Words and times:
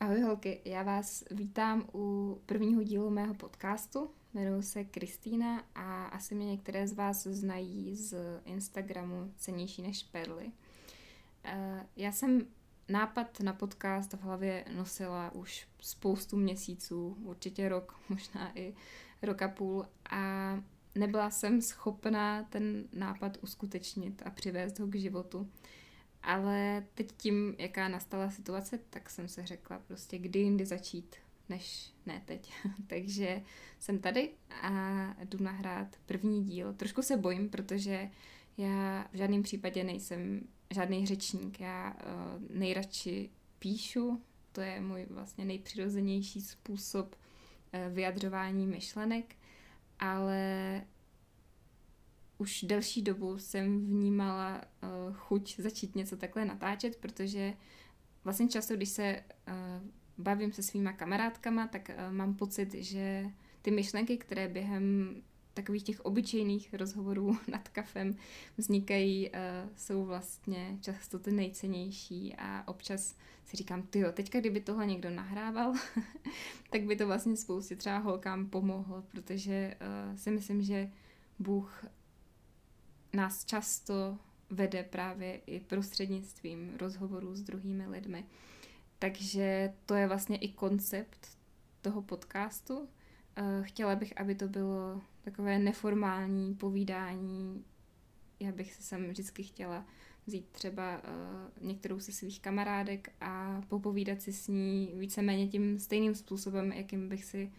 Ahoj 0.00 0.20
holky, 0.20 0.60
já 0.64 0.82
vás 0.82 1.24
vítám 1.30 1.84
u 1.94 2.38
prvního 2.46 2.82
dílu 2.82 3.10
mého 3.10 3.34
podcastu. 3.34 4.10
Jmenuji 4.34 4.62
se 4.62 4.84
Kristýna 4.84 5.64
a 5.74 6.04
asi 6.04 6.34
mě 6.34 6.46
některé 6.46 6.88
z 6.88 6.92
vás 6.92 7.22
znají 7.22 7.96
z 7.96 8.16
Instagramu 8.44 9.32
Cenější 9.36 9.82
než 9.82 10.02
perly. 10.02 10.52
Eh, 11.44 11.86
já 11.96 12.12
jsem 12.12 12.46
nápad 12.88 13.40
na 13.40 13.52
podcast 13.52 14.12
v 14.12 14.22
hlavě 14.22 14.64
nosila 14.74 15.34
už 15.34 15.68
spoustu 15.80 16.36
měsíců, 16.36 17.16
určitě 17.24 17.68
rok, 17.68 18.00
možná 18.08 18.58
i 18.58 18.74
rok 19.22 19.42
a 19.42 19.48
půl 19.48 19.86
a 20.10 20.54
nebyla 20.94 21.30
jsem 21.30 21.62
schopná 21.62 22.42
ten 22.42 22.84
nápad 22.92 23.38
uskutečnit 23.42 24.22
a 24.24 24.30
přivést 24.30 24.78
ho 24.78 24.86
k 24.86 24.94
životu. 24.94 25.50
Ale 26.22 26.86
teď 26.94 27.12
tím, 27.16 27.54
jaká 27.58 27.88
nastala 27.88 28.30
situace, 28.30 28.78
tak 28.90 29.10
jsem 29.10 29.28
se 29.28 29.46
řekla 29.46 29.78
prostě, 29.78 30.18
kdy 30.18 30.38
jindy 30.38 30.66
začít, 30.66 31.16
než 31.48 31.92
ne 32.06 32.22
teď. 32.24 32.52
Takže 32.86 33.42
jsem 33.78 33.98
tady 33.98 34.30
a 34.62 34.70
jdu 35.24 35.44
nahrát 35.44 35.96
první 36.06 36.44
díl. 36.44 36.74
Trošku 36.74 37.02
se 37.02 37.16
bojím, 37.16 37.48
protože 37.48 38.10
já 38.58 39.08
v 39.12 39.16
žádném 39.16 39.42
případě 39.42 39.84
nejsem 39.84 40.40
žádný 40.70 41.06
řečník. 41.06 41.60
Já 41.60 41.94
uh, 41.94 42.56
nejradši 42.56 43.30
píšu, 43.58 44.22
to 44.52 44.60
je 44.60 44.80
můj 44.80 45.06
vlastně 45.10 45.44
nejpřirozenější 45.44 46.40
způsob 46.40 47.14
uh, 47.14 47.94
vyjadřování 47.94 48.66
myšlenek, 48.66 49.36
ale 49.98 50.82
už 52.40 52.62
delší 52.62 53.02
dobu 53.02 53.38
jsem 53.38 53.86
vnímala 53.86 54.64
uh, 54.82 55.14
chuť 55.14 55.60
začít 55.60 55.96
něco 55.96 56.16
takhle 56.16 56.44
natáčet, 56.44 56.96
protože 56.96 57.54
vlastně 58.24 58.48
často, 58.48 58.76
když 58.76 58.88
se 58.88 59.24
uh, 59.48 59.88
bavím 60.18 60.52
se 60.52 60.62
svýma 60.62 60.92
kamarádkama, 60.92 61.66
tak 61.66 61.90
uh, 61.90 62.12
mám 62.12 62.34
pocit, 62.34 62.74
že 62.74 63.26
ty 63.62 63.70
myšlenky, 63.70 64.16
které 64.16 64.48
během 64.48 65.14
takových 65.54 65.82
těch 65.82 66.00
obyčejných 66.00 66.74
rozhovorů 66.74 67.38
nad 67.48 67.68
kafem 67.68 68.16
vznikají, 68.56 69.30
uh, 69.30 69.36
jsou 69.76 70.04
vlastně 70.04 70.78
často 70.80 71.18
ty 71.18 71.32
nejcennější 71.32 72.34
a 72.38 72.68
občas 72.68 73.16
si 73.44 73.56
říkám, 73.56 73.82
ty 73.82 73.98
jo, 73.98 74.12
teďka 74.12 74.40
kdyby 74.40 74.60
tohle 74.60 74.86
někdo 74.86 75.10
nahrával, 75.10 75.72
tak 76.70 76.82
by 76.82 76.96
to 76.96 77.06
vlastně 77.06 77.36
spoustě 77.36 77.76
třeba 77.76 77.98
holkám 77.98 78.46
pomohlo, 78.46 79.04
protože 79.08 79.74
uh, 79.80 80.16
si 80.16 80.30
myslím, 80.30 80.62
že 80.62 80.90
Bůh 81.38 81.84
nás 83.12 83.44
často 83.44 84.18
vede 84.50 84.82
právě 84.82 85.36
i 85.36 85.60
prostřednictvím 85.60 86.76
rozhovorů 86.76 87.34
s 87.34 87.42
druhými 87.42 87.86
lidmi. 87.86 88.24
Takže 88.98 89.72
to 89.86 89.94
je 89.94 90.08
vlastně 90.08 90.36
i 90.36 90.48
koncept 90.48 91.38
toho 91.82 92.02
podcastu. 92.02 92.88
Eh, 93.36 93.62
chtěla 93.62 93.96
bych, 93.96 94.20
aby 94.20 94.34
to 94.34 94.48
bylo 94.48 95.00
takové 95.22 95.58
neformální 95.58 96.54
povídání. 96.54 97.64
Já 98.40 98.52
bych 98.52 98.74
se 98.74 98.82
sem 98.82 99.08
vždycky 99.08 99.42
chtěla 99.42 99.86
vzít 100.26 100.48
třeba 100.52 100.98
uh, 100.98 101.66
některou 101.66 102.00
ze 102.00 102.12
svých 102.12 102.40
kamarádek 102.40 103.12
a 103.20 103.62
popovídat 103.68 104.22
si 104.22 104.32
s 104.32 104.48
ní 104.48 104.92
víceméně 104.94 105.48
tím 105.48 105.78
stejným 105.78 106.14
způsobem, 106.14 106.72
jakým 106.72 107.08
bych 107.08 107.24
si 107.24 107.52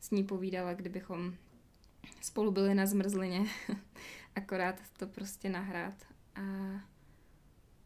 s 0.00 0.10
ní 0.10 0.24
povídala, 0.24 0.74
kdybychom 0.74 1.34
spolu 2.20 2.50
byli 2.50 2.74
na 2.74 2.86
zmrzlině 2.86 3.44
akorát 4.36 4.80
to 4.98 5.06
prostě 5.06 5.48
nahrát 5.48 5.94
a 6.34 6.40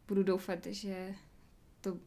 budu 0.08 0.22
doufat, 0.22 0.66
že 0.66 1.14
to 1.80 1.98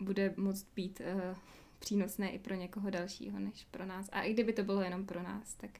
bude 0.00 0.34
moct 0.36 0.66
být 0.74 1.00
uh, 1.00 1.36
přínosné 1.78 2.30
i 2.30 2.38
pro 2.38 2.54
někoho 2.54 2.90
dalšího 2.90 3.38
než 3.38 3.66
pro 3.70 3.86
nás. 3.86 4.08
A 4.12 4.22
i 4.22 4.32
kdyby 4.32 4.52
to 4.52 4.62
bylo 4.62 4.82
jenom 4.82 5.06
pro 5.06 5.22
nás, 5.22 5.54
tak, 5.54 5.70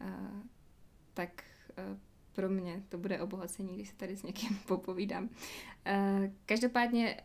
uh, 0.00 0.40
tak 1.14 1.44
uh, 1.90 1.98
pro 2.32 2.48
mě 2.48 2.82
to 2.88 2.98
bude 2.98 3.20
obohacení, 3.20 3.74
když 3.74 3.88
se 3.88 3.96
tady 3.96 4.16
s 4.16 4.22
někým 4.22 4.56
popovídám. 4.66 5.28
Každopádně 6.46 7.20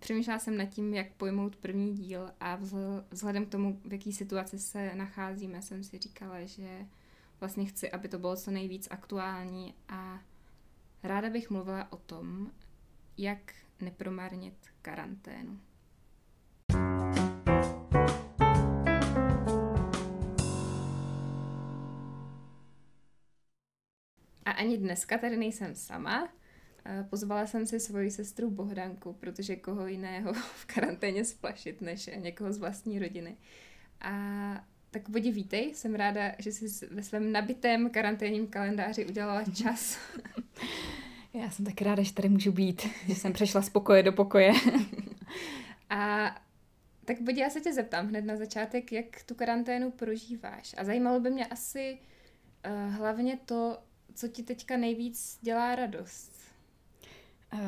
přemýšlela 0.00 0.38
jsem 0.38 0.56
nad 0.56 0.64
tím, 0.64 0.94
jak 0.94 1.12
pojmout 1.12 1.56
první 1.56 1.94
díl 1.94 2.30
a 2.40 2.58
vzhledem 3.10 3.46
k 3.46 3.48
tomu, 3.48 3.80
v 3.84 3.92
jaké 3.92 4.12
situaci 4.12 4.58
se 4.58 4.94
nacházíme, 4.94 5.62
jsem 5.62 5.84
si 5.84 5.98
říkala, 5.98 6.44
že 6.44 6.86
vlastně 7.40 7.64
chci, 7.64 7.90
aby 7.90 8.08
to 8.08 8.18
bylo 8.18 8.36
co 8.36 8.50
nejvíc 8.50 8.88
aktuální 8.90 9.74
a 9.88 10.20
ráda 11.02 11.30
bych 11.30 11.50
mluvila 11.50 11.92
o 11.92 11.96
tom, 11.96 12.50
jak 13.16 13.54
nepromarnit 13.80 14.54
karanténu. 14.82 15.60
A 24.44 24.50
ani 24.50 24.78
dneska 24.78 25.18
tady 25.18 25.36
nejsem 25.36 25.74
sama. 25.74 26.28
Pozvala 27.10 27.46
jsem 27.46 27.66
si 27.66 27.80
svoji 27.80 28.10
sestru 28.10 28.50
Bohdanku, 28.50 29.12
protože 29.12 29.56
koho 29.56 29.86
jiného 29.86 30.32
v 30.54 30.64
karanténě 30.64 31.24
splašit, 31.24 31.80
než 31.80 32.10
někoho 32.16 32.52
z 32.52 32.58
vlastní 32.58 32.98
rodiny. 32.98 33.36
A 34.00 34.69
tak 34.90 35.08
Vodě 35.08 35.32
vítej, 35.32 35.74
jsem 35.74 35.94
ráda, 35.94 36.32
že 36.38 36.52
jsi 36.52 36.86
ve 36.86 37.02
svém 37.02 37.32
nabitém 37.32 37.90
karanténním 37.90 38.46
kalendáři 38.46 39.06
udělala 39.06 39.44
čas. 39.44 39.98
Já 41.34 41.50
jsem 41.50 41.64
taky 41.64 41.84
ráda, 41.84 42.02
že 42.02 42.12
tady 42.12 42.28
můžu 42.28 42.52
být, 42.52 42.86
že 43.06 43.14
jsem 43.14 43.32
přešla 43.32 43.62
z 43.62 43.68
pokoje 43.68 44.02
do 44.02 44.12
pokoje. 44.12 44.52
A 45.90 46.34
tak 47.04 47.20
Vodě, 47.20 47.42
já 47.42 47.50
se 47.50 47.60
tě 47.60 47.72
zeptám 47.72 48.08
hned 48.08 48.24
na 48.24 48.36
začátek, 48.36 48.92
jak 48.92 49.22
tu 49.26 49.34
karanténu 49.34 49.90
prožíváš. 49.90 50.74
A 50.78 50.84
zajímalo 50.84 51.20
by 51.20 51.30
mě 51.30 51.46
asi 51.46 51.98
uh, 52.66 52.94
hlavně 52.94 53.38
to, 53.44 53.78
co 54.14 54.28
ti 54.28 54.42
teďka 54.42 54.76
nejvíc 54.76 55.38
dělá 55.42 55.74
radost. 55.74 56.32
Uh, 57.52 57.60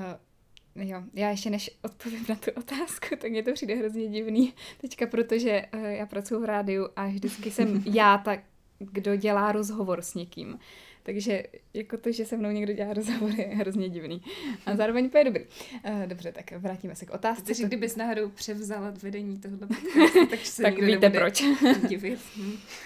Jo, 0.77 1.03
já 1.15 1.31
ještě 1.31 1.51
než 1.51 1.71
odpovím 1.83 2.25
na 2.29 2.35
tu 2.35 2.51
otázku, 2.51 3.17
tak 3.19 3.31
mě 3.31 3.43
to 3.43 3.53
přijde 3.53 3.75
hrozně 3.75 4.09
divný 4.09 4.55
teďka, 4.81 5.07
protože 5.07 5.63
uh, 5.75 5.85
já 5.85 6.07
pracuji 6.07 6.41
v 6.41 6.45
rádiu 6.45 6.89
a 6.97 7.07
vždycky 7.07 7.51
jsem 7.51 7.83
já 7.93 8.19
tak, 8.19 8.41
kdo 8.79 9.17
dělá 9.17 9.53
rozhovor 9.53 10.03
s 10.03 10.15
někým. 10.15 10.59
Takže 11.03 11.43
jako 11.75 11.97
to, 11.97 12.13
že 12.13 12.25
se 12.25 12.37
mnou 12.37 12.51
někdo 12.51 12.73
dělá 12.73 12.95
rozhovor, 12.95 13.31
je 13.31 13.45
hrozně 13.45 13.89
divný. 13.89 14.23
A 14.67 14.77
zároveň 14.77 15.11
to 15.11 15.19
je 15.19 15.25
dobrý. 15.25 15.45
Uh, 15.45 16.07
dobře, 16.07 16.33
tak 16.33 16.53
vrátíme 16.53 16.95
se 16.95 17.07
k 17.07 17.15
otázce. 17.15 17.45
Takže 17.45 17.65
kdybys 17.65 17.97
náhodou 17.97 18.29
převzala 18.29 18.91
vedení 19.03 19.39
tohoto 19.39 19.67
podcastu, 19.67 20.27
tak 20.31 20.47
se 20.47 20.63
tak 20.63 20.79
víte 20.79 21.11
proč. 21.11 21.43
divit. 21.89 22.21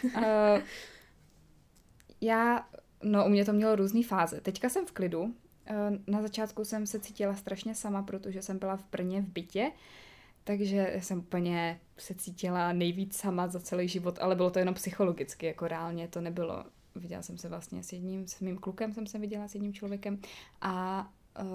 uh, 0.04 0.12
já, 2.20 2.66
no 3.03 3.26
u 3.26 3.28
mě 3.28 3.44
to 3.44 3.53
mělo 3.53 3.76
různé 3.76 4.03
fáze. 4.03 4.41
Teďka 4.41 4.68
jsem 4.68 4.86
v 4.86 4.92
klidu, 4.92 5.34
Eh, 5.45 5.45
na 6.06 6.22
začátku 6.22 6.65
jsem 6.65 6.87
se 6.87 7.00
cítila 7.00 7.34
strašně 7.34 7.75
sama, 7.75 8.03
protože 8.03 8.43
jsem 8.43 8.59
byla 8.59 8.77
v 8.77 8.84
Brně 8.91 9.22
v 9.22 9.28
bytě, 9.28 9.72
takže 10.44 10.97
jsem 10.99 11.19
úplně 11.19 11.81
se 11.99 12.15
cítila 12.15 12.72
nejvíc 12.72 13.16
sama 13.16 13.49
za 13.49 13.60
celý 13.60 13.88
život, 13.88 14.19
ale 14.21 14.34
bylo 14.34 14.50
to 14.50 14.59
jenom 14.59 14.75
psychologicky, 14.75 15.47
jako 15.47 15.69
reálně 15.69 16.09
to 16.09 16.21
nebylo. 16.21 16.65
Viděla 16.94 17.22
jsem 17.22 17.38
se 17.38 17.49
vlastně 17.49 17.82
s 17.82 17.93
jedním, 17.93 18.27
s 18.27 18.41
mým 18.41 18.59
klukem 18.59 18.93
jsem 18.93 19.06
se 19.06 19.19
viděla 19.19 19.49
s 19.49 19.54
jedním 19.54 19.72
člověkem 19.72 20.19
a 20.60 21.06
uh, 21.41 21.47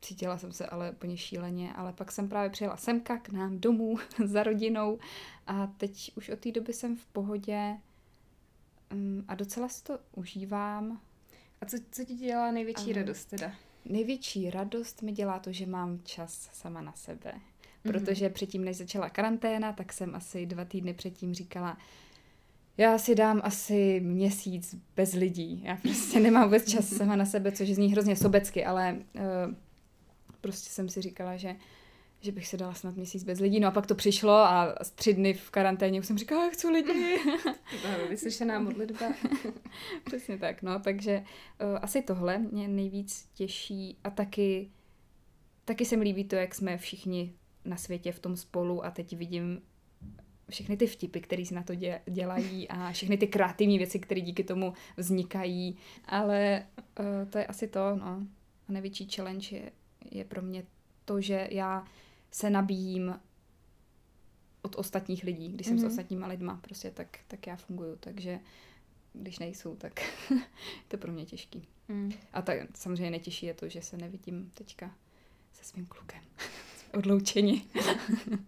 cítila 0.00 0.38
jsem 0.38 0.52
se 0.52 0.66
ale 0.66 0.90
úplně 0.90 1.16
šíleně, 1.16 1.72
ale 1.72 1.92
pak 1.92 2.12
jsem 2.12 2.28
právě 2.28 2.50
přijela 2.50 2.76
semka 2.76 3.18
k 3.18 3.28
nám 3.28 3.58
domů 3.58 3.98
za 4.24 4.42
rodinou 4.42 4.98
a 5.46 5.66
teď 5.66 6.12
už 6.16 6.28
od 6.28 6.38
té 6.38 6.52
doby 6.52 6.72
jsem 6.72 6.96
v 6.96 7.06
pohodě 7.06 7.76
um, 8.92 9.24
a 9.28 9.34
docela 9.34 9.68
si 9.68 9.84
to 9.84 9.98
užívám. 10.12 11.00
A 11.60 11.66
co, 11.66 11.76
co 11.90 12.04
ti 12.04 12.14
dělá 12.14 12.50
největší 12.50 12.90
ano. 12.92 13.00
radost 13.00 13.24
teda? 13.24 13.52
Největší 13.84 14.50
radost 14.50 15.02
mi 15.02 15.12
dělá 15.12 15.38
to, 15.38 15.52
že 15.52 15.66
mám 15.66 16.00
čas 16.04 16.50
sama 16.52 16.80
na 16.80 16.92
sebe. 16.92 17.32
Mhm. 17.32 17.42
Protože 17.82 18.26
mm-hmm. 18.26 18.32
předtím, 18.32 18.64
než 18.64 18.76
začala 18.76 19.10
karanténa, 19.10 19.72
tak 19.72 19.92
jsem 19.92 20.14
asi 20.14 20.46
dva 20.46 20.64
týdny 20.64 20.94
předtím 20.94 21.34
říkala, 21.34 21.78
já 22.76 22.98
si 22.98 23.14
dám 23.14 23.40
asi 23.44 24.00
měsíc 24.00 24.76
bez 24.96 25.12
lidí. 25.12 25.62
Já 25.64 25.76
prostě 25.76 26.20
nemám 26.20 26.44
vůbec 26.44 26.70
čas 26.70 26.88
sama 26.96 27.16
na 27.16 27.24
sebe, 27.24 27.52
což 27.52 27.68
zní 27.68 27.92
hrozně 27.92 28.16
sobecky, 28.16 28.64
ale 28.64 28.96
uh, 29.14 29.22
prostě 30.40 30.70
jsem 30.70 30.88
si 30.88 31.02
říkala, 31.02 31.36
že 31.36 31.56
že 32.26 32.32
bych 32.32 32.46
se 32.46 32.56
dala 32.56 32.74
snad 32.74 32.96
měsíc 32.96 33.24
bez 33.24 33.40
lidí. 33.40 33.60
No 33.60 33.68
a 33.68 33.70
pak 33.70 33.86
to 33.86 33.94
přišlo 33.94 34.32
a 34.32 34.74
z 34.82 34.90
tři 34.90 35.14
dny 35.14 35.34
v 35.34 35.50
karanténě 35.50 36.00
už 36.00 36.06
jsem 36.06 36.18
říkala, 36.18 36.50
chci 36.50 36.68
lidi. 36.68 37.18
Vyslyšená 38.10 38.58
modlitba. 38.58 39.06
Přesně 40.04 40.38
tak, 40.38 40.62
no, 40.62 40.80
takže 40.80 41.18
uh, 41.18 41.78
asi 41.82 42.02
tohle 42.02 42.38
mě 42.38 42.68
nejvíc 42.68 43.28
těší 43.34 43.96
a 44.04 44.10
taky, 44.10 44.70
taky 45.64 45.84
se 45.84 45.96
mi 45.96 46.04
líbí 46.04 46.24
to, 46.24 46.36
jak 46.36 46.54
jsme 46.54 46.78
všichni 46.78 47.34
na 47.64 47.76
světě 47.76 48.12
v 48.12 48.18
tom 48.18 48.36
spolu 48.36 48.84
a 48.84 48.90
teď 48.90 49.16
vidím 49.16 49.62
všechny 50.50 50.76
ty 50.76 50.86
vtipy, 50.86 51.20
které 51.20 51.44
si 51.44 51.54
na 51.54 51.62
to 51.62 51.72
dělají 52.10 52.68
a 52.68 52.92
všechny 52.92 53.18
ty 53.18 53.26
kreativní 53.26 53.78
věci, 53.78 53.98
které 53.98 54.20
díky 54.20 54.44
tomu 54.44 54.72
vznikají, 54.96 55.76
ale 56.04 56.66
uh, 57.00 57.30
to 57.30 57.38
je 57.38 57.46
asi 57.46 57.68
to, 57.68 57.96
no. 57.96 58.26
A 58.68 58.72
největší 58.72 59.08
challenge 59.08 59.56
je, 59.56 59.72
je 60.10 60.24
pro 60.24 60.42
mě 60.42 60.64
to, 61.04 61.20
že 61.20 61.48
já 61.50 61.84
se 62.36 62.50
nabíjím 62.50 63.20
od 64.62 64.76
ostatních 64.78 65.24
lidí. 65.24 65.48
Když 65.48 65.66
jsem 65.66 65.76
mm-hmm. 65.76 65.88
s 65.88 65.92
ostatníma 65.92 66.26
lidma, 66.26 66.58
prostě 66.62 66.90
tak, 66.90 67.18
tak 67.28 67.46
já 67.46 67.56
funguju. 67.56 67.96
Takže 68.00 68.40
když 69.12 69.38
nejsou, 69.38 69.76
tak 69.76 70.00
to 70.88 70.96
je 70.96 70.98
pro 70.98 71.12
mě 71.12 71.26
těžký. 71.26 71.68
Mm. 71.88 72.12
A 72.32 72.42
tak 72.42 72.58
samozřejmě 72.74 73.10
netěší 73.10 73.46
je 73.46 73.54
to, 73.54 73.68
že 73.68 73.82
se 73.82 73.96
nevidím 73.96 74.50
teďka 74.54 74.94
se 75.52 75.64
svým 75.64 75.86
klukem. 75.86 76.20
Odloučení. 76.94 77.70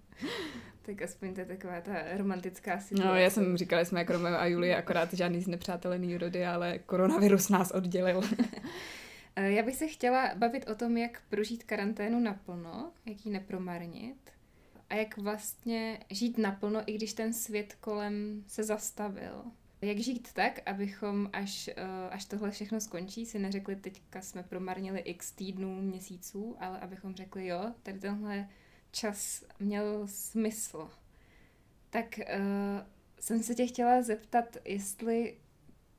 tak 0.83 1.03
aspoň 1.03 1.35
to 1.35 1.41
je 1.41 1.47
taková 1.47 1.81
ta 1.81 2.17
romantická 2.17 2.81
situace. 2.81 3.09
No, 3.09 3.15
já 3.15 3.31
jsem 3.31 3.57
říkala, 3.57 3.85
jsme 3.85 4.01
jako 4.01 4.13
Romeo 4.13 4.39
a 4.39 4.47
Julie, 4.47 4.77
akorát 4.77 5.15
žádný 5.15 5.43
z 5.43 5.49
nepřátelený 5.49 6.19
rody, 6.19 6.47
ale 6.47 6.79
koronavirus 6.79 7.49
nás 7.49 7.71
oddělil. 7.71 8.23
Eh, 9.39 9.53
já 9.53 9.63
bych 9.63 9.77
se 9.77 9.87
chtěla 9.87 10.35
bavit 10.35 10.69
o 10.69 10.75
tom, 10.75 10.97
jak 10.97 11.23
prožít 11.29 11.65
karanténu 11.65 12.21
naplno, 12.21 12.93
jak 13.07 13.27
ji 13.27 13.33
nepromarnit 13.33 14.31
a 14.91 14.95
jak 14.95 15.19
vlastně 15.19 16.05
žít 16.11 16.39
naplno, 16.39 16.83
i 16.87 16.93
když 16.93 17.13
ten 17.13 17.33
svět 17.33 17.75
kolem 17.81 18.45
se 18.47 18.65
zastavil. 18.65 19.45
Jak 19.83 19.99
žít 19.99 20.33
tak, 20.33 20.61
abychom, 20.67 21.31
až, 21.33 21.69
eh, 21.69 21.83
až 22.11 22.25
tohle 22.25 22.51
všechno 22.51 22.81
skončí, 22.81 23.27
si 23.27 23.39
neřekli, 23.39 23.77
teďka 23.77 24.21
jsme 24.21 24.43
promarnili 24.43 25.01
x 25.01 25.33
týdnů, 25.33 25.83
měsíců, 25.83 26.57
ale 26.61 26.81
abychom 26.81 27.15
řekli, 27.15 27.47
jo, 27.47 27.75
tady 27.83 27.99
tenhle 27.99 28.49
čas 28.91 29.45
měl 29.61 30.03
smysl. 30.07 30.91
Tak 31.91 32.19
uh, 32.19 32.87
jsem 33.21 33.43
se 33.43 33.55
tě 33.55 33.67
chtěla 33.67 34.03
zeptat, 34.03 34.57
jestli 34.65 35.37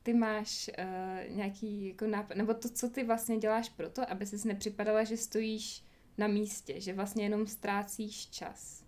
ty 0.02 0.14
máš 0.14 0.70
uh, 0.78 1.36
nějaký 1.36 1.88
jako 1.88 2.06
nápad, 2.06 2.36
nebo 2.36 2.54
to, 2.54 2.68
co 2.68 2.88
ty 2.88 3.04
vlastně 3.04 3.38
děláš 3.38 3.68
pro 3.68 3.90
to, 3.90 4.10
aby 4.10 4.26
ses 4.26 4.44
nepřipadala, 4.44 5.04
že 5.04 5.16
stojíš 5.16 5.84
na 6.18 6.26
místě, 6.26 6.80
že 6.80 6.92
vlastně 6.92 7.24
jenom 7.24 7.46
ztrácíš 7.46 8.26
čas. 8.26 8.84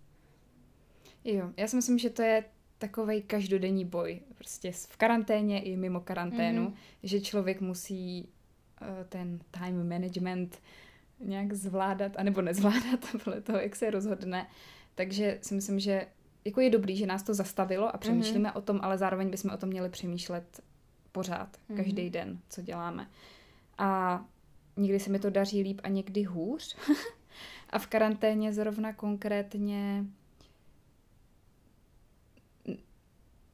Jo, 1.23 1.53
já 1.57 1.67
si 1.67 1.75
myslím, 1.75 1.99
že 1.99 2.09
to 2.09 2.21
je 2.21 2.43
takový 2.77 3.21
každodenní 3.21 3.85
boj, 3.85 4.21
prostě 4.35 4.71
v 4.71 4.97
karanténě 4.97 5.61
i 5.61 5.77
mimo 5.77 5.99
karanténu, 5.99 6.67
mm-hmm. 6.67 6.75
že 7.03 7.21
člověk 7.21 7.61
musí 7.61 8.29
uh, 8.81 8.87
ten 9.09 9.39
time 9.51 9.89
management 9.89 10.61
nějak 11.19 11.53
zvládat, 11.53 12.11
anebo 12.17 12.41
nezvládat, 12.41 12.99
podle 13.23 13.41
toho, 13.41 13.59
jak 13.59 13.75
se 13.75 13.91
rozhodne. 13.91 14.47
Takže 14.95 15.39
si 15.41 15.53
myslím, 15.53 15.79
že 15.79 16.07
jako 16.45 16.61
je 16.61 16.69
dobrý, 16.69 16.97
že 16.97 17.05
nás 17.05 17.23
to 17.23 17.33
zastavilo 17.33 17.95
a 17.95 17.97
přemýšlíme 17.97 18.49
mm-hmm. 18.49 18.57
o 18.57 18.61
tom, 18.61 18.79
ale 18.81 18.97
zároveň 18.97 19.29
bychom 19.29 19.51
o 19.51 19.57
tom 19.57 19.69
měli 19.69 19.89
přemýšlet 19.89 20.61
pořád, 21.13 21.57
mm-hmm. 21.57 21.75
každý 21.75 22.09
den, 22.09 22.39
co 22.49 22.61
děláme. 22.61 23.09
A 23.77 24.21
někdy 24.77 24.99
se 24.99 25.09
mi 25.09 25.19
to 25.19 25.29
daří 25.29 25.61
líp 25.61 25.81
a 25.83 25.89
někdy 25.89 26.23
hůř. 26.23 26.77
a 27.69 27.79
v 27.79 27.87
karanténě 27.87 28.53
zrovna 28.53 28.93
konkrétně 28.93 30.05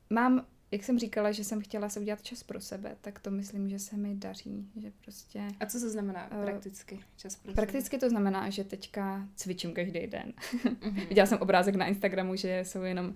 mám, 0.10 0.46
jak 0.72 0.84
jsem 0.84 1.00
říkala, 1.00 1.32
že 1.32 1.44
jsem 1.44 1.62
chtěla 1.62 1.90
se 1.90 2.00
udělat 2.00 2.22
čas 2.22 2.44
pro 2.44 2.62
sebe, 2.62 2.96
tak 3.02 3.20
to 3.20 3.32
myslím, 3.32 3.70
že 3.70 3.80
se 3.80 3.98
mi 3.98 4.16
daří, 4.16 4.68
že 4.76 4.92
prostě... 5.02 5.48
A 5.60 5.66
co 5.66 5.80
to 5.80 5.90
znamená 5.90 6.32
uh, 6.32 6.44
prakticky 6.44 7.00
čas 7.18 7.36
pro 7.36 7.54
Prakticky 7.54 7.96
sebe? 7.96 8.00
to 8.00 8.10
znamená, 8.10 8.50
že 8.50 8.64
teďka 8.64 9.28
cvičím 9.36 9.74
každý 9.74 10.08
den. 10.08 10.34
Mm-hmm. 10.38 11.08
Viděla 11.10 11.28
jsem 11.28 11.38
obrázek 11.42 11.76
na 11.76 11.86
Instagramu, 11.86 12.36
že 12.36 12.60
jsou 12.66 12.82
jenom 12.82 13.08
uh, 13.08 13.14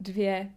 dvě 0.00 0.50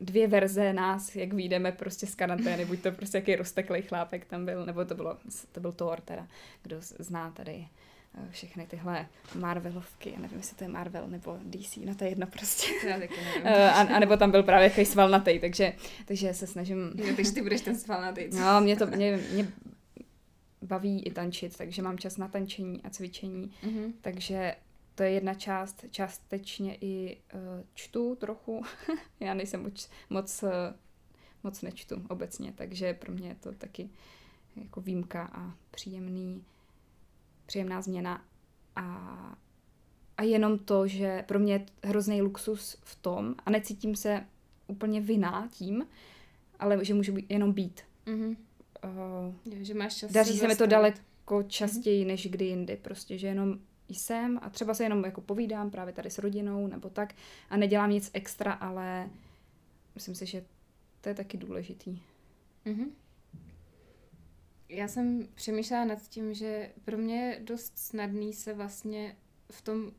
dvě 0.00 0.26
verze 0.28 0.72
nás, 0.72 1.16
jak 1.16 1.32
vyjdeme 1.32 1.72
prostě 1.72 2.06
z 2.06 2.14
karantény, 2.14 2.64
buď 2.64 2.80
to 2.80 2.92
prostě 2.92 3.18
jaký 3.18 3.36
rozteklý 3.36 3.82
chlápek 3.82 4.24
tam 4.24 4.44
byl, 4.44 4.66
nebo 4.66 4.84
to 4.84 4.94
bylo, 4.94 5.16
to 5.52 5.60
byl 5.60 5.72
Thor 5.72 6.00
teda, 6.00 6.26
kdo 6.62 6.76
zná 6.80 7.30
tady 7.30 7.68
eh, 8.14 8.28
všechny 8.30 8.66
tyhle 8.66 9.06
Marvelovky, 9.34 10.10
já 10.10 10.20
nevím, 10.20 10.38
jestli 10.38 10.56
to 10.56 10.64
je 10.64 10.68
Marvel 10.68 11.08
nebo 11.08 11.38
DC, 11.44 11.76
no 11.76 11.94
to 11.94 12.04
je 12.04 12.10
jedno 12.10 12.26
prostě. 12.26 12.66
Já 12.88 12.98
taky 12.98 13.14
nevím. 13.24 13.42
Eh, 13.44 13.70
a, 13.70 13.80
a, 13.80 13.98
nebo 13.98 14.16
tam 14.16 14.30
byl 14.30 14.42
právě 14.42 14.64
jaký 14.64 14.84
svalnatý, 14.84 15.38
takže, 15.38 15.72
takže 16.04 16.34
se 16.34 16.46
snažím... 16.46 16.92
Jo, 16.94 17.16
takže 17.16 17.32
ty 17.32 17.42
budeš 17.42 17.60
ten 17.60 17.78
svalnatý. 17.78 18.28
No, 18.32 18.60
mě 18.60 18.76
to, 18.76 18.86
mě, 18.86 19.16
mě 19.32 19.48
baví 20.62 21.02
i 21.02 21.10
tančit, 21.10 21.56
takže 21.56 21.82
mám 21.82 21.98
čas 21.98 22.16
na 22.16 22.28
tančení 22.28 22.82
a 22.82 22.90
cvičení, 22.90 23.52
mm-hmm. 23.64 23.92
takže 24.00 24.54
to 24.94 25.02
je 25.02 25.10
jedna 25.10 25.34
část, 25.34 25.84
částečně 25.90 26.76
i 26.80 27.16
uh, 27.34 27.40
čtu 27.74 28.14
trochu. 28.14 28.62
Já 29.20 29.34
nejsem 29.34 29.62
moc, 29.62 29.90
moc, 30.10 30.42
uh, 30.42 30.50
moc 31.42 31.62
nečtu 31.62 32.06
obecně, 32.08 32.52
takže 32.56 32.94
pro 32.94 33.12
mě 33.12 33.28
je 33.28 33.34
to 33.34 33.52
taky 33.52 33.90
jako 34.56 34.80
výjimka 34.80 35.30
a 35.32 35.54
příjemný, 35.70 36.44
příjemná 37.46 37.82
změna. 37.82 38.24
A, 38.76 39.38
a 40.16 40.22
jenom 40.22 40.58
to, 40.58 40.86
že 40.86 41.24
pro 41.28 41.38
mě 41.38 41.52
je 41.52 41.66
hrozný 41.84 42.22
luxus 42.22 42.76
v 42.82 42.96
tom, 42.96 43.34
a 43.46 43.50
necítím 43.50 43.96
se 43.96 44.26
úplně 44.66 45.00
vina 45.00 45.48
tím, 45.52 45.86
ale 46.58 46.84
že 46.84 46.94
můžu 46.94 47.12
být, 47.12 47.26
jenom 47.28 47.52
být. 47.52 47.80
Mm-hmm. 48.06 48.36
Uh, 48.84 49.34
že 49.62 49.74
máš 49.74 49.96
čas 49.96 50.12
daří 50.12 50.32
se, 50.32 50.38
se 50.38 50.48
mi 50.48 50.56
to 50.56 50.66
daleko 50.66 51.42
častěji 51.42 52.04
mm-hmm. 52.04 52.08
než 52.08 52.26
kdy 52.26 52.44
jindy. 52.44 52.76
Prostě, 52.76 53.18
že 53.18 53.26
jenom 53.26 53.58
jsem 53.98 54.38
a 54.42 54.50
třeba 54.50 54.74
se 54.74 54.82
jenom 54.82 55.04
jako 55.04 55.20
povídám 55.20 55.70
právě 55.70 55.92
tady 55.92 56.10
s 56.10 56.18
rodinou 56.18 56.66
nebo 56.66 56.90
tak 56.90 57.14
a 57.50 57.56
nedělám 57.56 57.90
nic 57.90 58.10
extra, 58.12 58.52
ale 58.52 59.10
myslím 59.94 60.14
si, 60.14 60.26
že 60.26 60.44
to 61.00 61.08
je 61.08 61.14
taky 61.14 61.36
důležitý. 61.36 62.02
Mm-hmm. 62.66 62.90
Já 64.68 64.88
jsem 64.88 65.28
přemýšlela 65.34 65.84
nad 65.84 66.08
tím, 66.08 66.34
že 66.34 66.70
pro 66.84 66.98
mě 66.98 67.16
je 67.16 67.40
dost 67.40 67.78
snadný 67.78 68.32
se 68.32 68.54
vlastně 68.54 69.16
v 69.50 69.62
tom 69.62 69.92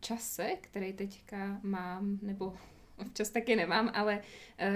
čase, 0.00 0.50
který 0.60 0.92
teďka 0.92 1.60
mám, 1.62 2.18
nebo 2.22 2.54
občas 2.98 3.30
taky 3.30 3.56
nemám, 3.56 3.90
ale 3.94 4.22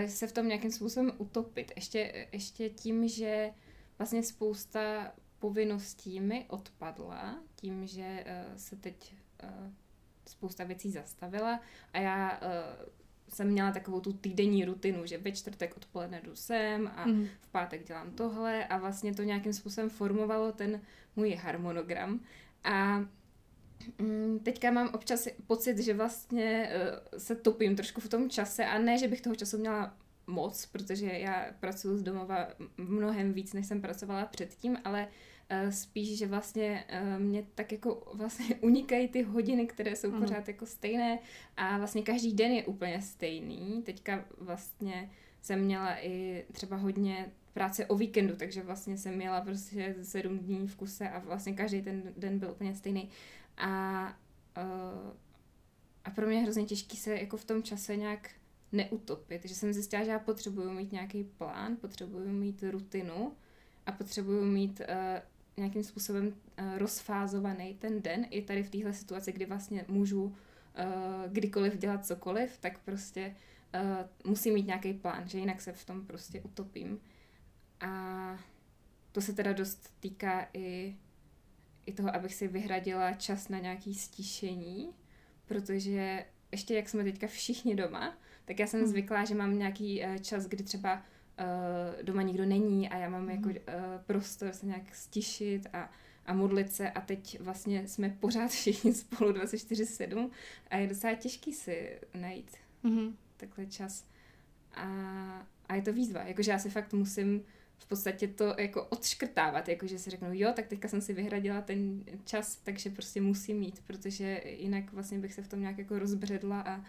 uh, 0.03 0.07
se 0.07 0.27
v 0.27 0.33
tom 0.33 0.49
nějakým 0.49 0.71
způsobem 0.71 1.13
utopit. 1.19 1.73
Ještě, 1.77 2.29
ještě 2.33 2.71
tím, 2.71 3.09
že 3.09 3.51
vlastně 3.99 4.23
spousta 4.23 5.13
povinností 5.41 6.21
mi 6.21 6.47
odpadla 6.49 7.39
tím, 7.57 7.87
že 7.87 8.25
uh, 8.27 8.57
se 8.57 8.77
teď 8.77 9.15
uh, 9.43 9.73
spousta 10.27 10.65
věcí 10.65 10.91
zastavila 10.91 11.61
a 11.93 11.99
já 11.99 12.41
uh, 12.41 12.89
jsem 13.29 13.49
měla 13.49 13.73
takovou 13.73 14.01
tu 14.01 14.13
týdenní 14.13 14.65
rutinu, 14.65 15.07
že 15.07 15.19
ve 15.19 15.33
čtvrtek 15.33 15.77
odpoledne 15.77 16.21
jdu 16.25 16.37
sem 16.37 16.91
a 16.97 17.07
mm. 17.07 17.27
v 17.41 17.49
pátek 17.49 17.87
dělám 17.87 18.11
tohle 18.11 18.65
a 18.65 18.79
vlastně 18.79 19.15
to 19.15 19.23
nějakým 19.23 19.53
způsobem 19.53 19.91
formovalo 19.91 20.53
ten 20.53 20.81
můj 21.17 21.35
harmonogram 21.35 22.21
a 22.65 22.99
mm, 23.99 24.39
Teďka 24.43 24.71
mám 24.71 24.91
občas 24.95 25.29
pocit, 25.47 25.79
že 25.79 25.95
vlastně 25.95 26.73
se 27.19 27.37
topím 27.37 27.77
trošku 27.77 28.01
v 28.01 28.09
tom 28.09 28.31
čase 28.31 28.65
a 28.65 28.79
ne, 28.79 28.99
že 28.99 29.09
bych 29.09 29.21
toho 29.21 29.37
času 29.37 29.59
měla 29.59 29.95
moc, 30.27 30.67
protože 30.67 31.07
já 31.07 31.47
pracuji 31.61 31.99
z 31.99 32.03
domova 32.03 32.49
mnohem 32.77 33.33
víc, 33.33 33.53
než 33.53 33.67
jsem 33.67 33.81
pracovala 33.81 34.27
předtím, 34.27 34.79
ale 34.85 35.07
uh, 35.07 35.13
spíš, 35.71 36.19
že 36.19 36.27
vlastně 36.27 36.85
uh, 37.03 37.23
mě 37.23 37.47
tak 37.55 37.73
jako 37.73 38.13
vlastně 38.15 38.57
unikají 38.61 39.09
ty 39.09 39.23
hodiny, 39.23 39.67
které 39.67 39.97
jsou 39.97 40.11
mm. 40.11 40.21
pořád 40.21 40.49
jako 40.49 40.67
stejné 40.67 41.19
a 41.57 41.79
vlastně 41.79 42.03
každý 42.03 42.33
den 42.33 42.53
je 42.53 42.65
úplně 42.65 43.03
stejný. 43.03 43.83
Teďka 43.83 44.25
vlastně 44.39 45.11
jsem 45.43 45.61
měla 45.61 46.05
i 46.05 46.45
třeba 46.53 46.77
hodně 46.77 47.33
práce 47.53 47.87
o 47.87 47.97
víkendu, 47.97 48.37
takže 48.37 48.63
vlastně 48.63 48.99
jsem 48.99 49.15
měla 49.15 49.41
prostě 49.41 49.95
sedm 50.03 50.39
dní 50.39 50.69
v 50.69 50.77
kuse 50.77 51.09
a 51.09 51.19
vlastně 51.19 51.53
každý 51.53 51.83
ten 51.83 52.13
den 52.17 52.39
byl 52.39 52.51
úplně 52.51 52.75
stejný. 52.75 53.11
A, 53.57 54.03
uh, 54.57 55.13
a 56.05 56.11
pro 56.11 56.27
mě 56.27 56.37
je 56.37 56.43
hrozně 56.43 56.65
těžký 56.65 56.97
se 56.97 57.19
jako 57.19 57.37
v 57.37 57.45
tom 57.45 57.63
čase 57.63 57.97
nějak 57.97 58.31
neutopit, 58.73 59.45
že 59.45 59.55
jsem 59.55 59.73
zjistila, 59.73 60.05
že 60.05 60.11
já 60.11 60.19
potřebuju 60.19 60.71
mít 60.71 60.93
nějaký 60.93 61.25
plán, 61.25 61.77
potřebuju 61.77 62.29
mít 62.33 62.65
rutinu 62.71 63.33
a 63.87 63.93
potřebuju 63.93 64.45
mít 64.45 64.81
uh, 64.81 64.87
nějakým 65.57 65.85
způsobem 65.85 66.27
uh, 66.27 66.79
rozfázovaný 66.79 67.75
ten 67.75 68.03
den 68.03 68.27
i 68.31 68.43
tady 68.43 68.63
v 68.63 68.71
téhle 68.71 68.93
situaci, 68.93 69.33
kdy 69.33 69.47
vlastně 69.47 69.85
můžu 69.89 70.25
uh, 70.25 70.33
kdykoliv 71.29 71.79
dělat 71.79 72.07
cokoliv, 72.07 72.59
tak 72.59 72.79
prostě 72.79 73.37
uh, 73.75 74.31
musím 74.31 74.55
mít 74.55 74.67
nějaký 74.67 74.93
plán, 74.93 75.29
že 75.29 75.39
jinak 75.39 75.61
se 75.61 75.73
v 75.73 75.85
tom 75.85 76.07
prostě 76.07 76.41
utopím. 76.41 77.01
A 77.81 78.39
to 79.13 79.21
se 79.21 79.33
teda 79.33 79.53
dost 79.53 79.95
týká 80.01 80.49
i, 80.55 80.97
i 81.87 81.93
toho, 81.93 82.15
abych 82.15 82.35
si 82.35 82.49
vyhradila 82.49 83.13
čas 83.13 83.49
na 83.49 83.59
nějaký 83.59 83.95
stišení, 83.95 84.95
protože 85.47 86.27
ještě 86.53 86.75
jak 86.75 86.89
jsme 86.89 87.05
teďka 87.05 87.27
všichni 87.27 87.75
doma, 87.75 88.19
tak 88.45 88.59
já 88.59 88.67
jsem 88.67 88.81
hmm. 88.81 88.89
zvyklá, 88.89 89.25
že 89.25 89.35
mám 89.35 89.59
nějaký 89.59 90.03
čas, 90.21 90.47
kdy 90.47 90.65
třeba 90.65 91.03
uh, 91.41 92.03
doma 92.03 92.23
nikdo 92.23 92.45
není 92.45 92.89
a 92.89 92.99
já 92.99 93.09
mám 93.09 93.21
hmm. 93.21 93.31
jako 93.31 93.49
uh, 93.49 93.55
prostor 94.07 94.53
se 94.53 94.67
nějak 94.67 94.95
stišit 94.95 95.67
a, 95.73 95.91
a 96.27 96.33
modlit 96.33 96.73
se 96.73 96.91
a 96.91 97.01
teď 97.01 97.41
vlastně 97.41 97.89
jsme 97.89 98.17
pořád 98.21 98.49
všichni 98.51 98.95
spolu 98.95 99.33
24-7 99.33 100.31
a 100.71 100.77
je 100.77 100.87
docela 100.87 101.15
těžký 101.15 101.53
si 101.53 101.99
najít 102.15 102.57
hmm. 102.85 103.17
takhle 103.37 103.67
čas. 103.67 104.05
A, 104.75 104.87
a 105.69 105.75
je 105.75 105.83
to 105.83 105.93
výzva, 105.93 106.23
jakože 106.23 106.51
já 106.51 106.59
si 106.59 106.71
fakt 106.71 106.93
musím 106.93 107.45
v 107.81 107.87
podstatě 107.87 108.29
to 108.29 108.55
jako 108.59 108.85
odškrtávat, 108.85 109.69
jako 109.69 109.87
že 109.87 109.99
si 109.99 110.11
řeknu, 110.11 110.29
jo, 110.33 110.53
tak 110.57 110.67
teďka 110.67 110.89
jsem 110.89 111.01
si 111.01 111.13
vyhradila 111.13 111.61
ten 111.61 112.05
čas, 112.25 112.57
takže 112.57 112.91
prostě 112.91 113.21
musím 113.21 113.57
mít, 113.59 113.83
protože 113.87 114.43
jinak 114.45 114.93
vlastně 114.93 115.19
bych 115.19 115.35
se 115.35 115.43
v 115.43 115.49
tom 115.49 115.61
nějak 115.61 115.79
jako 115.79 115.99
rozbředla 115.99 116.61
a 116.61 116.85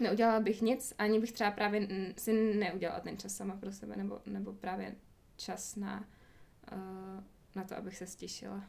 neudělala 0.00 0.40
bych 0.40 0.62
nic, 0.62 0.94
ani 0.98 1.20
bych 1.20 1.32
třeba 1.32 1.50
právě 1.50 1.88
si 2.16 2.54
neudělala 2.54 3.00
ten 3.00 3.18
čas 3.18 3.34
sama 3.34 3.56
pro 3.56 3.72
sebe, 3.72 3.96
nebo, 3.96 4.20
nebo 4.26 4.52
právě 4.52 4.94
čas 5.36 5.76
na, 5.76 6.04
uh, 6.72 7.22
na 7.56 7.64
to, 7.64 7.76
abych 7.76 7.96
se 7.96 8.06
stišila. 8.06 8.64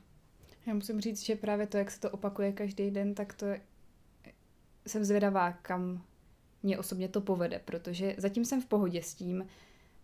Já 0.66 0.74
musím 0.74 1.02
říct, 1.02 1.22
že 1.22 1.36
právě 1.36 1.68
to, 1.68 1.78
jak 1.78 1.92
se 1.92 2.00
to 2.00 2.10
opakuje 2.10 2.52
každý 2.52 2.92
den, 2.92 3.16
tak 3.16 3.34
to 3.34 3.46
jsem 4.88 5.06
zvědavá, 5.06 5.52
kam 5.52 6.04
mě 6.64 6.78
osobně 6.78 7.08
to 7.08 7.22
povede, 7.22 7.62
protože 7.66 8.16
zatím 8.18 8.46
jsem 8.46 8.62
v 8.62 8.66
pohodě 8.66 9.04
s 9.04 9.14
tím, 9.14 9.48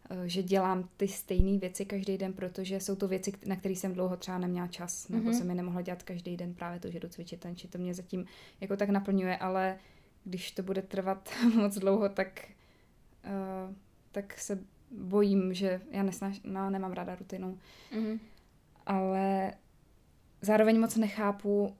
eh, 0.09 0.29
že 0.29 0.43
dělám 0.43 0.89
ty 0.97 1.07
stejné 1.07 1.57
věci 1.57 1.85
každý 1.85 2.17
den, 2.17 2.33
protože 2.33 2.79
jsou 2.79 2.95
to 2.95 3.07
věci, 3.07 3.33
na 3.45 3.55
které 3.55 3.75
jsem 3.75 3.93
dlouho 3.93 4.17
třeba 4.17 4.37
neměla 4.37 4.67
čas, 4.67 5.09
nebo 5.09 5.29
mm-hmm. 5.29 5.37
jsem 5.37 5.49
je 5.49 5.55
nemohla 5.55 5.81
dělat 5.81 6.03
každý 6.03 6.37
den 6.37 6.53
právě 6.53 6.79
to, 6.79 6.91
že 6.91 6.99
jdu 6.99 7.09
cvičit 7.09 7.39
tančit, 7.39 7.71
to 7.71 7.77
mě 7.77 7.93
zatím 7.93 8.25
jako 8.61 8.77
tak 8.77 8.89
naplňuje, 8.89 9.37
ale 9.37 9.79
když 10.23 10.51
to 10.51 10.63
bude 10.63 10.81
trvat 10.81 11.29
moc 11.55 11.77
dlouho, 11.77 12.09
tak, 12.09 12.47
uh, 13.25 13.75
tak 14.11 14.39
se 14.39 14.59
bojím, 14.91 15.53
že 15.53 15.81
já 15.91 16.03
nesnaž, 16.03 16.41
no, 16.43 16.69
nemám 16.69 16.91
ráda 16.91 17.15
rutinu, 17.15 17.59
mm-hmm. 17.95 18.19
ale 18.85 19.53
zároveň 20.41 20.79
moc 20.79 20.95
nechápu, 20.95 21.75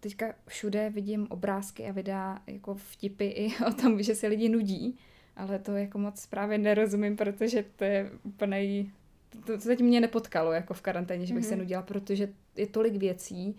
teďka 0.00 0.34
všude 0.46 0.90
vidím 0.90 1.26
obrázky 1.30 1.86
a 1.86 1.92
videa 1.92 2.42
jako 2.46 2.74
vtipy 2.74 3.26
i 3.26 3.52
o 3.68 3.72
tom, 3.72 4.02
že 4.02 4.14
se 4.14 4.26
lidi 4.26 4.48
nudí, 4.48 4.98
ale 5.36 5.58
to 5.58 5.76
jako 5.76 5.98
moc 5.98 6.26
právě 6.26 6.58
nerozumím, 6.58 7.16
protože 7.16 7.64
to 7.76 7.84
je 7.84 8.10
úplně, 8.22 8.86
to, 9.30 9.38
to 9.52 9.58
zatím 9.58 9.86
mě 9.86 10.00
nepotkalo 10.00 10.52
jako 10.52 10.74
v 10.74 10.80
karanténě, 10.80 11.26
že 11.26 11.34
bych 11.34 11.44
mm-hmm. 11.44 11.48
se 11.48 11.54
mhm. 11.54 11.60
nudila, 11.60 11.82
protože 11.82 12.32
je 12.56 12.66
tolik 12.66 12.96
věcí, 12.96 13.56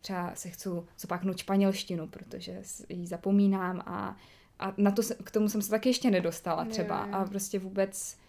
třeba 0.00 0.34
se 0.34 0.50
chci 0.50 0.68
zopaknout 0.98 1.38
španělštinu, 1.38 2.08
protože 2.08 2.62
ji 2.88 3.06
zapomínám 3.06 3.82
a, 3.86 4.16
a 4.58 4.74
na 4.76 4.90
to 4.90 5.02
se, 5.02 5.14
k 5.14 5.30
tomu 5.30 5.48
jsem 5.48 5.62
se 5.62 5.70
taky 5.70 5.88
ještě 5.88 6.10
nedostala 6.10 6.64
třeba 6.64 7.00
je, 7.00 7.08
je. 7.08 7.14
a 7.14 7.24
prostě 7.24 7.58
vůbec 7.58 8.20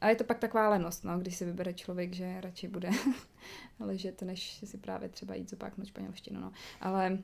a 0.00 0.08
je 0.08 0.16
to 0.16 0.24
pak 0.24 0.38
taková 0.38 0.68
lenost, 0.68 1.04
no, 1.04 1.18
když 1.18 1.36
si 1.36 1.44
vybere 1.44 1.74
člověk, 1.74 2.12
že 2.12 2.40
radši 2.40 2.68
bude 2.68 2.90
ležet, 3.80 4.22
než 4.22 4.60
si 4.64 4.78
právě 4.78 5.08
třeba 5.08 5.34
jít 5.34 5.50
zopaknout 5.50 5.86
španělštinu, 5.86 6.40
no. 6.40 6.52
Ale 6.80 7.18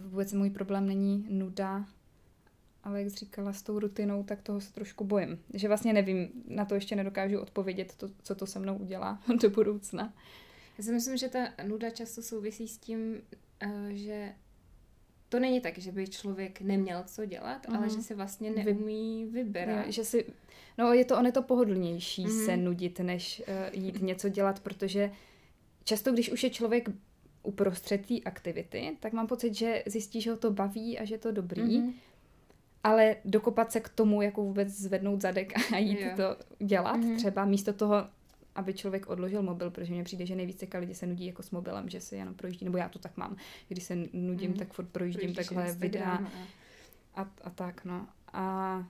vůbec 0.00 0.32
můj 0.32 0.50
problém 0.50 0.86
není 0.86 1.26
nuda, 1.28 1.84
ale 2.84 3.02
jak 3.02 3.10
jsi 3.10 3.16
říkala 3.16 3.52
s 3.52 3.62
tou 3.62 3.78
rutinou, 3.78 4.24
tak 4.24 4.42
toho 4.42 4.60
se 4.60 4.72
trošku 4.72 5.04
bojím. 5.04 5.38
Že 5.54 5.68
vlastně 5.68 5.92
nevím, 5.92 6.28
na 6.48 6.64
to 6.64 6.74
ještě 6.74 6.96
nedokážu 6.96 7.40
odpovědět, 7.40 7.94
to, 7.96 8.08
co 8.22 8.34
to 8.34 8.46
se 8.46 8.58
mnou 8.58 8.76
udělá 8.76 9.18
do 9.42 9.50
budoucna. 9.50 10.12
Já 10.78 10.84
si 10.84 10.92
myslím, 10.92 11.16
že 11.16 11.28
ta 11.28 11.48
nuda 11.66 11.90
často 11.90 12.22
souvisí 12.22 12.68
s 12.68 12.78
tím, 12.78 13.22
eh, 13.60 13.88
že 13.90 14.32
to 15.28 15.40
není 15.40 15.60
tak, 15.60 15.78
že 15.78 15.92
by 15.92 16.08
člověk 16.08 16.60
neměl 16.60 17.02
co 17.06 17.26
dělat, 17.26 17.68
mm. 17.68 17.76
ale 17.76 17.86
mhm. 17.86 17.96
že 17.96 18.02
si 18.02 18.14
vlastně 18.14 18.50
neumí 18.50 19.26
vybrat. 19.26 19.86
Je, 19.86 19.92
že 19.92 20.04
si, 20.04 20.24
no 20.78 20.92
je 20.92 21.04
to, 21.04 21.18
on 21.18 21.26
je 21.26 21.32
to 21.32 21.42
pohodlnější 21.42 22.24
mm. 22.24 22.44
se 22.44 22.56
nudit, 22.56 23.00
než 23.00 23.42
uh, 23.72 23.84
jít 23.84 24.02
něco 24.02 24.28
dělat, 24.28 24.60
protože 24.60 25.10
často, 25.84 26.12
když 26.12 26.30
už 26.30 26.44
je 26.44 26.50
člověk 26.50 26.88
uprostřed 27.42 28.06
té 28.06 28.14
aktivity, 28.24 28.96
tak 29.00 29.12
mám 29.12 29.26
pocit, 29.26 29.54
že 29.54 29.82
zjistí, 29.86 30.20
že 30.20 30.30
ho 30.30 30.36
to 30.36 30.50
baví 30.50 30.98
a 30.98 31.04
že 31.04 31.14
je 31.14 31.18
to 31.18 31.32
dobrý, 31.32 31.78
mm. 31.78 31.94
ale 32.84 33.16
dokopat 33.24 33.72
se 33.72 33.80
k 33.80 33.88
tomu, 33.88 34.22
jako 34.22 34.42
vůbec 34.42 34.68
zvednout 34.68 35.20
zadek 35.20 35.52
a 35.72 35.78
jít 35.78 36.00
jo. 36.00 36.10
to 36.16 36.36
dělat, 36.64 36.96
mm. 36.96 37.16
třeba 37.16 37.44
místo 37.44 37.72
toho 37.72 38.06
aby 38.54 38.74
člověk 38.74 39.06
odložil 39.06 39.42
mobil, 39.42 39.70
protože 39.70 39.92
mně 39.92 40.04
přijde, 40.04 40.26
že 40.26 40.36
nejvíce 40.36 40.78
lidi 40.78 40.94
se 40.94 41.06
nudí 41.06 41.26
jako 41.26 41.42
s 41.42 41.50
mobilem, 41.50 41.88
že 41.88 42.00
se 42.00 42.16
jenom 42.16 42.34
projíždí, 42.34 42.64
nebo 42.64 42.78
já 42.78 42.88
to 42.88 42.98
tak 42.98 43.16
mám, 43.16 43.36
když 43.68 43.84
se 43.84 43.96
nudím, 44.12 44.50
mm. 44.50 44.56
tak 44.56 44.72
furt 44.72 44.88
projíždím 44.88 45.20
Projíždíš 45.20 45.46
takhle 45.46 45.72
videa 45.72 46.18
a, 47.14 47.30
a 47.42 47.50
tak, 47.50 47.84
no. 47.84 48.06
A, 48.32 48.86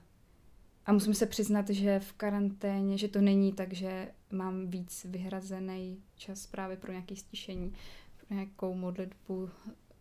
a 0.85 0.93
musím 0.93 1.13
se 1.13 1.25
přiznat, 1.25 1.69
že 1.69 1.99
v 1.99 2.13
karanténě, 2.13 2.97
že 2.97 3.07
to 3.07 3.21
není 3.21 3.53
tak, 3.53 3.73
že 3.73 4.11
mám 4.31 4.67
víc 4.67 5.05
vyhrazený 5.09 6.03
čas 6.15 6.47
právě 6.47 6.77
pro 6.77 6.91
nějaké 6.91 7.15
stišení, 7.15 7.73
pro 8.17 8.35
nějakou 8.35 8.73
modlitbu, 8.73 9.49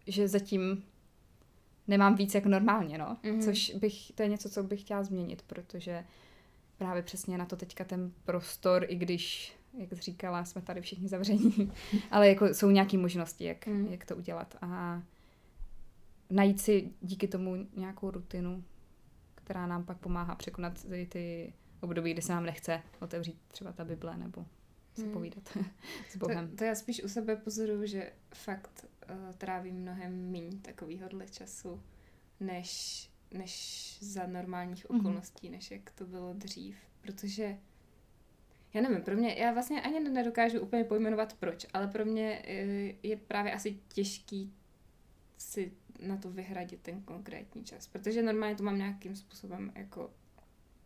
že 0.07 0.29
zatím 0.29 0.85
nemám 1.89 2.15
víc 2.15 2.35
jak 2.35 2.47
normálně, 2.47 2.99
no. 2.99 3.17
Mm-hmm. 3.23 3.45
Což 3.45 3.75
bych, 3.75 4.13
to 4.15 4.23
je 4.23 4.29
něco, 4.29 4.51
co 4.51 4.63
bych 4.63 4.81
chtěla 4.81 5.03
změnit, 5.03 5.43
protože 5.43 6.05
právě 6.77 7.03
přesně 7.03 7.39
na 7.39 7.47
to 7.47 7.57
teďka 7.57 7.85
ten 7.85 8.13
prostor, 8.25 8.87
i 8.89 8.97
když, 8.97 9.57
jak 9.79 9.89
jsi 9.89 10.01
říkala, 10.01 10.45
jsme 10.45 10.63
tady 10.63 10.81
všichni 10.81 11.09
zavření, 11.09 11.73
ale 12.11 12.29
jako 12.29 12.47
jsou 12.47 12.71
nějaké 12.71 12.99
možnosti, 12.99 13.45
jak, 13.45 13.67
mm. 13.67 13.87
jak 13.87 14.05
to 14.05 14.17
udělat 14.17 14.57
a 14.61 15.03
najít 16.31 16.61
si 16.61 16.91
díky 17.01 17.29
tomu 17.29 17.67
nějakou 17.77 18.11
rutinu, 18.11 18.65
která 19.35 19.67
nám 19.67 19.85
pak 19.85 19.99
pomáhá 19.99 20.35
překonat 20.35 20.83
ty, 20.83 21.07
ty 21.07 21.53
období, 21.81 22.13
kdy 22.13 22.23
se 22.23 22.33
nám 22.33 22.45
nechce 22.45 22.83
otevřít 23.01 23.39
třeba 23.49 23.73
ta 23.73 23.85
Bible 23.85 24.17
nebo 24.17 24.45
se 24.95 25.03
hmm. 25.03 25.13
povídat 25.13 25.57
s 26.11 26.17
Bohem. 26.17 26.49
To, 26.49 26.57
to 26.57 26.65
já 26.65 26.75
spíš 26.75 27.05
u 27.05 27.09
sebe 27.09 27.37
pozoruju, 27.37 27.87
že 27.87 28.13
fakt 28.35 28.87
uh, 29.11 29.33
trávím 29.35 29.75
mnohem 29.75 30.31
méně 30.31 30.59
takovýhodle 30.63 31.27
času, 31.29 31.83
než 32.41 33.11
než 33.35 33.97
za 34.01 34.27
normálních 34.27 34.91
mhm. 34.91 35.01
okolností, 35.01 35.49
mm-hmm. 35.49 35.53
než 35.53 35.71
jak 35.71 35.91
to 35.91 36.07
bylo 36.07 36.33
dřív. 36.33 36.77
Protože 37.01 37.59
já 38.75 38.81
nevím, 38.81 39.03
pro 39.03 39.17
mě, 39.17 39.35
já 39.35 39.53
vlastně 39.53 39.83
ani 39.83 40.01
nedokážu 40.01 40.61
úplně 40.61 40.85
pojmenovat 40.85 41.33
proč, 41.33 41.67
ale 41.73 41.89
pro 41.89 42.05
mě 42.05 42.43
eh, 42.45 42.95
je 43.03 43.17
právě 43.17 43.53
asi 43.53 43.79
těžký 43.89 44.55
si 45.39 45.73
na 46.01 46.17
to 46.17 46.31
vyhradit 46.31 46.81
ten 46.81 47.03
konkrétní 47.03 47.65
čas, 47.65 47.87
protože 47.87 48.23
normálně 48.23 48.57
to 48.57 48.63
mám 48.63 48.79
nějakým 48.79 49.17
způsobem 49.17 49.73
jako 49.75 50.11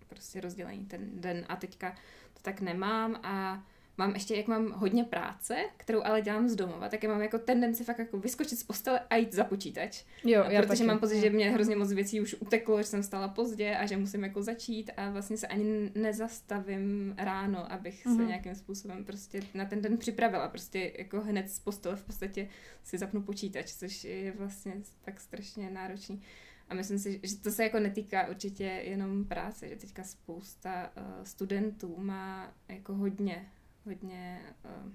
prostě 0.09 0.41
rozdělení 0.41 0.87
ten 0.87 1.21
den 1.21 1.47
a 1.49 1.57
teďka 1.57 1.91
to 2.35 2.41
tak 2.43 2.61
nemám 2.61 3.21
a 3.23 3.67
mám 3.99 4.15
ještě, 4.15 4.37
jak 4.37 4.47
mám 4.47 4.71
hodně 4.71 5.05
práce, 5.05 5.57
kterou 5.77 6.03
ale 6.05 6.23
dělám 6.23 6.49
z 6.49 6.57
domova, 6.57 6.89
tak 6.89 7.03
já 7.03 7.09
mám 7.09 7.23
jako 7.23 7.39
tendenci 7.39 7.85
fakt 7.85 7.99
jako 7.99 8.19
vyskočit 8.19 8.59
z 8.59 8.63
postele 8.63 9.01
a 9.11 9.17
jít 9.17 9.33
za 9.35 9.45
počítač. 9.45 10.05
Jo, 10.25 10.45
já 10.49 10.63
protože 10.63 10.79
taky. 10.79 10.87
mám 10.87 10.99
pocit, 10.99 11.21
že 11.21 11.31
mě 11.31 11.51
hrozně 11.51 11.77
moc 11.77 11.93
věcí 11.93 12.21
už 12.21 12.37
uteklo, 12.41 12.79
že 12.79 12.85
jsem 12.85 13.03
stala 13.03 13.29
pozdě 13.29 13.77
a 13.77 13.87
že 13.87 13.97
musím 13.97 14.25
jako 14.25 14.43
začít 14.43 14.91
a 14.97 15.11
vlastně 15.11 15.37
se 15.37 15.47
ani 15.47 15.91
nezastavím 15.95 17.15
ráno, 17.19 17.73
abych 17.73 18.07
mm-hmm. 18.07 18.17
se 18.17 18.19
mhm. 18.19 18.29
nějakým 18.29 18.55
způsobem 18.55 19.05
prostě 19.05 19.43
na 19.55 19.65
ten 19.65 19.83
den 19.83 19.97
připravila. 19.97 20.49
Prostě 20.49 20.93
jako 20.99 21.21
hned 21.21 21.51
z 21.51 21.59
postele 21.59 21.97
v 21.97 22.05
podstatě 22.05 22.49
si 22.85 22.99
zapnu 22.99 23.23
počítač, 23.23 23.73
což 23.73 24.05
je 24.05 24.33
vlastně 24.33 24.73
tak 25.05 25.21
strašně 25.21 25.71
náročný. 25.71 26.23
A 26.69 26.75
myslím 26.75 26.99
si, 26.99 27.21
že 27.23 27.37
to 27.37 27.51
se 27.51 27.63
jako 27.63 27.79
netýká 27.79 28.29
určitě 28.29 28.65
jenom 28.65 29.25
práce, 29.25 29.69
že 29.69 29.77
teďka 29.77 30.05
spousta 30.05 30.93
uh, 30.97 31.25
studentů 31.25 31.95
má 31.99 32.53
jako 32.69 32.95
hodně 32.95 33.47
hodně 33.89 34.41
uh, 34.65 34.93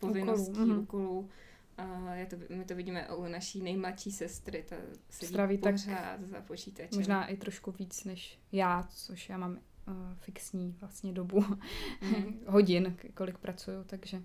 povinností, 0.00 0.50
úkolů. 0.52 0.80
úkolů. 0.80 1.30
Uh, 1.78 2.12
já 2.12 2.26
to, 2.26 2.36
my 2.48 2.64
to 2.64 2.74
vidíme 2.74 3.08
u 3.08 3.22
naší 3.22 3.62
nejmladší 3.62 4.12
sestry, 4.12 4.64
ta 4.68 4.76
sedí 5.10 5.28
Zdraví 5.28 5.58
pořád 5.58 5.86
tak 5.86 6.24
za 6.24 6.40
počítačem. 6.40 6.98
Možná 6.98 7.26
i 7.26 7.36
trošku 7.36 7.70
víc 7.70 8.04
než 8.04 8.38
já, 8.52 8.82
což 8.82 9.28
já 9.28 9.36
mám 9.36 9.52
uh, 9.52 9.58
fixní 10.16 10.76
vlastně 10.80 11.12
dobu 11.12 11.40
mm. 12.00 12.40
hodin, 12.46 12.96
kolik 13.14 13.38
pracuju, 13.38 13.84
takže 13.84 14.22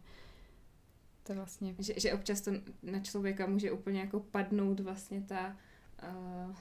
to 1.24 1.36
vlastně... 1.36 1.76
Že, 1.80 1.94
že 1.98 2.14
občas 2.14 2.42
to 2.42 2.52
na 2.84 3.00
člověka 3.00 3.48
může 3.48 3.72
úplně 3.72 4.00
jako 4.00 4.20
padnout 4.20 4.80
vlastně 4.80 5.22
ta 5.22 5.58
uh, 6.48 6.56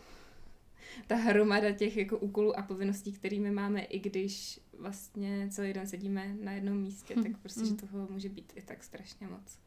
ta 1.07 1.17
hromada 1.17 1.73
těch 1.73 1.97
jako 1.97 2.19
úkolů 2.19 2.59
a 2.59 2.63
povinností, 2.63 3.13
kterými 3.13 3.51
máme, 3.51 3.83
i 3.83 3.99
když 3.99 4.61
vlastně 4.79 5.49
celý 5.51 5.73
den 5.73 5.87
sedíme 5.87 6.35
na 6.41 6.53
jednom 6.53 6.79
místě, 6.79 7.15
hmm. 7.15 7.23
tak 7.23 7.39
prostě, 7.39 7.61
hmm. 7.61 7.69
že 7.69 7.75
toho 7.75 8.09
může 8.11 8.29
být 8.29 8.53
i 8.57 8.63
tak 8.63 8.85
strašně 8.85 9.27
moc. 9.27 9.59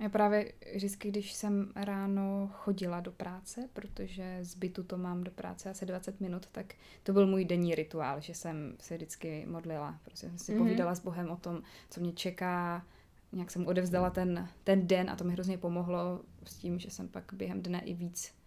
Já 0.00 0.08
právě 0.08 0.52
vždycky, 0.74 1.08
když 1.08 1.32
jsem 1.32 1.72
ráno 1.76 2.50
chodila 2.52 3.00
do 3.00 3.12
práce, 3.12 3.68
protože 3.72 4.38
z 4.42 4.54
bytu 4.54 4.82
to 4.82 4.98
mám 4.98 5.24
do 5.24 5.30
práce 5.30 5.70
asi 5.70 5.86
20 5.86 6.20
minut, 6.20 6.46
tak 6.52 6.74
to 7.02 7.12
byl 7.12 7.26
můj 7.26 7.44
denní 7.44 7.74
rituál, 7.74 8.20
že 8.20 8.34
jsem 8.34 8.76
se 8.80 8.96
vždycky 8.96 9.46
modlila. 9.46 9.98
Prostě 10.04 10.28
jsem 10.28 10.38
si 10.38 10.54
mm-hmm. 10.54 10.58
povídala 10.58 10.94
s 10.94 11.00
Bohem 11.00 11.30
o 11.30 11.36
tom, 11.36 11.62
co 11.90 12.00
mě 12.00 12.12
čeká, 12.12 12.86
nějak 13.32 13.50
jsem 13.50 13.66
odevzdala 13.66 14.10
ten, 14.10 14.48
ten 14.64 14.86
den 14.86 15.10
a 15.10 15.16
to 15.16 15.24
mi 15.24 15.32
hrozně 15.32 15.58
pomohlo 15.58 16.20
s 16.44 16.56
tím, 16.56 16.78
že 16.78 16.90
jsem 16.90 17.08
pak 17.08 17.32
během 17.34 17.62
dne 17.62 17.80
i 17.80 17.94
víc 17.94 18.39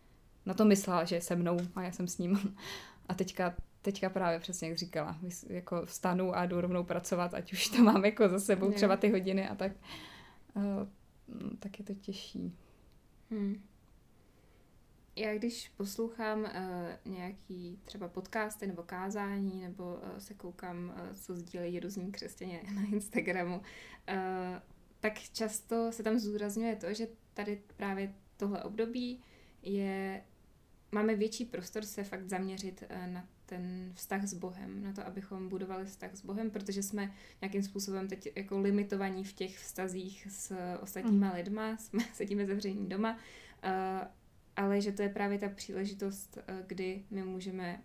na 0.45 0.53
to 0.53 0.65
myslela, 0.65 1.03
že 1.03 1.15
je 1.15 1.21
se 1.21 1.35
mnou 1.35 1.57
a 1.75 1.81
já 1.81 1.91
jsem 1.91 2.07
s 2.07 2.17
ním. 2.17 2.55
A 3.09 3.13
teďka, 3.13 3.55
teďka 3.81 4.09
právě 4.09 4.39
přesně 4.39 4.67
jak 4.69 4.77
říkala, 4.77 5.19
jako 5.47 5.85
vstanu 5.85 6.35
a 6.35 6.45
jdu 6.45 6.61
rovnou 6.61 6.83
pracovat, 6.83 7.33
ať 7.33 7.53
už 7.53 7.67
to 7.67 7.83
mám 7.83 8.05
jako 8.05 8.29
za 8.29 8.39
sebou 8.39 8.71
třeba 8.71 8.97
ty 8.97 9.09
hodiny 9.09 9.47
a 9.47 9.55
tak, 9.55 9.71
uh, 10.53 10.63
tak 11.59 11.79
je 11.79 11.85
to 11.85 11.93
těžší. 11.93 12.57
Hmm. 13.31 13.63
já 15.15 15.35
když 15.35 15.69
poslouchám 15.69 16.39
uh, 16.39 17.13
nějaký 17.13 17.79
třeba 17.83 18.07
podcasty 18.07 18.67
nebo 18.67 18.83
kázání, 18.83 19.61
nebo 19.61 19.83
uh, 19.83 20.17
se 20.17 20.33
koukám, 20.33 20.93
uh, 20.95 21.15
co 21.15 21.35
sdílejí 21.35 21.79
různí 21.79 22.11
křesťané 22.11 22.59
na 22.75 22.81
Instagramu, 22.81 23.57
uh, 23.57 23.63
tak 24.99 25.19
často 25.19 25.91
se 25.91 26.03
tam 26.03 26.19
zúrazňuje 26.19 26.75
to, 26.75 26.93
že 26.93 27.07
tady 27.33 27.61
právě 27.77 28.13
tohle 28.37 28.63
období 28.63 29.23
je, 29.61 30.23
máme 30.93 31.15
větší 31.15 31.45
prostor 31.45 31.85
se 31.85 32.03
fakt 32.03 32.29
zaměřit 32.29 32.83
uh, 32.91 33.13
na 33.13 33.27
ten 33.45 33.91
vztah 33.95 34.23
s 34.23 34.33
Bohem, 34.33 34.83
na 34.83 34.93
to, 34.93 35.07
abychom 35.07 35.49
budovali 35.49 35.85
vztah 35.85 36.15
s 36.15 36.25
Bohem, 36.25 36.51
protože 36.51 36.83
jsme 36.83 37.13
nějakým 37.41 37.63
způsobem 37.63 38.07
teď 38.07 38.29
jako 38.35 38.59
limitovaní 38.59 39.23
v 39.23 39.33
těch 39.33 39.57
vztazích 39.57 40.27
s 40.29 40.55
ostatníma 40.81 41.27
mm. 41.27 41.33
lidma, 41.33 41.77
jsme 41.79 42.03
sedíme 42.13 42.45
zavření 42.45 42.89
doma, 42.89 43.13
uh, 43.13 44.07
ale 44.55 44.81
že 44.81 44.91
to 44.91 45.01
je 45.01 45.09
právě 45.09 45.39
ta 45.39 45.49
příležitost, 45.49 46.37
uh, 46.37 46.65
kdy 46.67 47.03
my 47.09 47.23
můžeme 47.23 47.83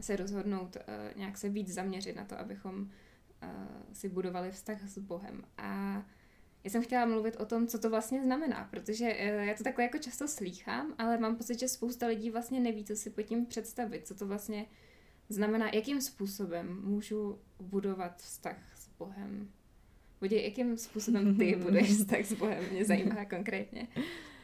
se 0.00 0.16
rozhodnout 0.16 0.76
nějak 1.16 1.38
se 1.38 1.48
víc 1.48 1.68
zaměřit 1.68 2.16
na 2.16 2.24
to, 2.24 2.38
abychom 2.38 2.90
si 3.92 4.08
budovali 4.08 4.50
vztah 4.50 4.88
s 4.88 4.98
Bohem. 4.98 5.44
A 5.58 6.02
já 6.64 6.70
jsem 6.70 6.82
chtěla 6.82 7.06
mluvit 7.06 7.36
o 7.36 7.44
tom, 7.44 7.66
co 7.66 7.78
to 7.78 7.90
vlastně 7.90 8.22
znamená, 8.22 8.68
protože 8.70 9.04
já 9.18 9.54
to 9.54 9.64
takhle 9.64 9.84
jako 9.84 9.98
často 9.98 10.28
slýchám, 10.28 10.94
ale 10.98 11.18
mám 11.18 11.36
pocit, 11.36 11.58
že 11.58 11.68
spousta 11.68 12.06
lidí 12.06 12.30
vlastně 12.30 12.60
neví, 12.60 12.84
co 12.84 12.96
si 12.96 13.10
pod 13.10 13.22
tím 13.22 13.46
představit, 13.46 14.06
co 14.06 14.14
to 14.14 14.26
vlastně 14.26 14.66
znamená, 15.28 15.70
jakým 15.74 16.00
způsobem 16.00 16.80
můžu 16.84 17.38
budovat 17.60 18.16
vztah 18.16 18.56
s 18.74 18.88
Bohem. 18.98 19.48
Budě, 20.20 20.42
jakým 20.42 20.76
způsobem 20.76 21.36
ty 21.38 21.56
budeš 21.62 21.90
vztah 21.90 22.24
s 22.24 22.32
Bohem, 22.32 22.64
mě 22.70 22.84
zajímá 22.84 23.24
konkrétně. 23.24 23.88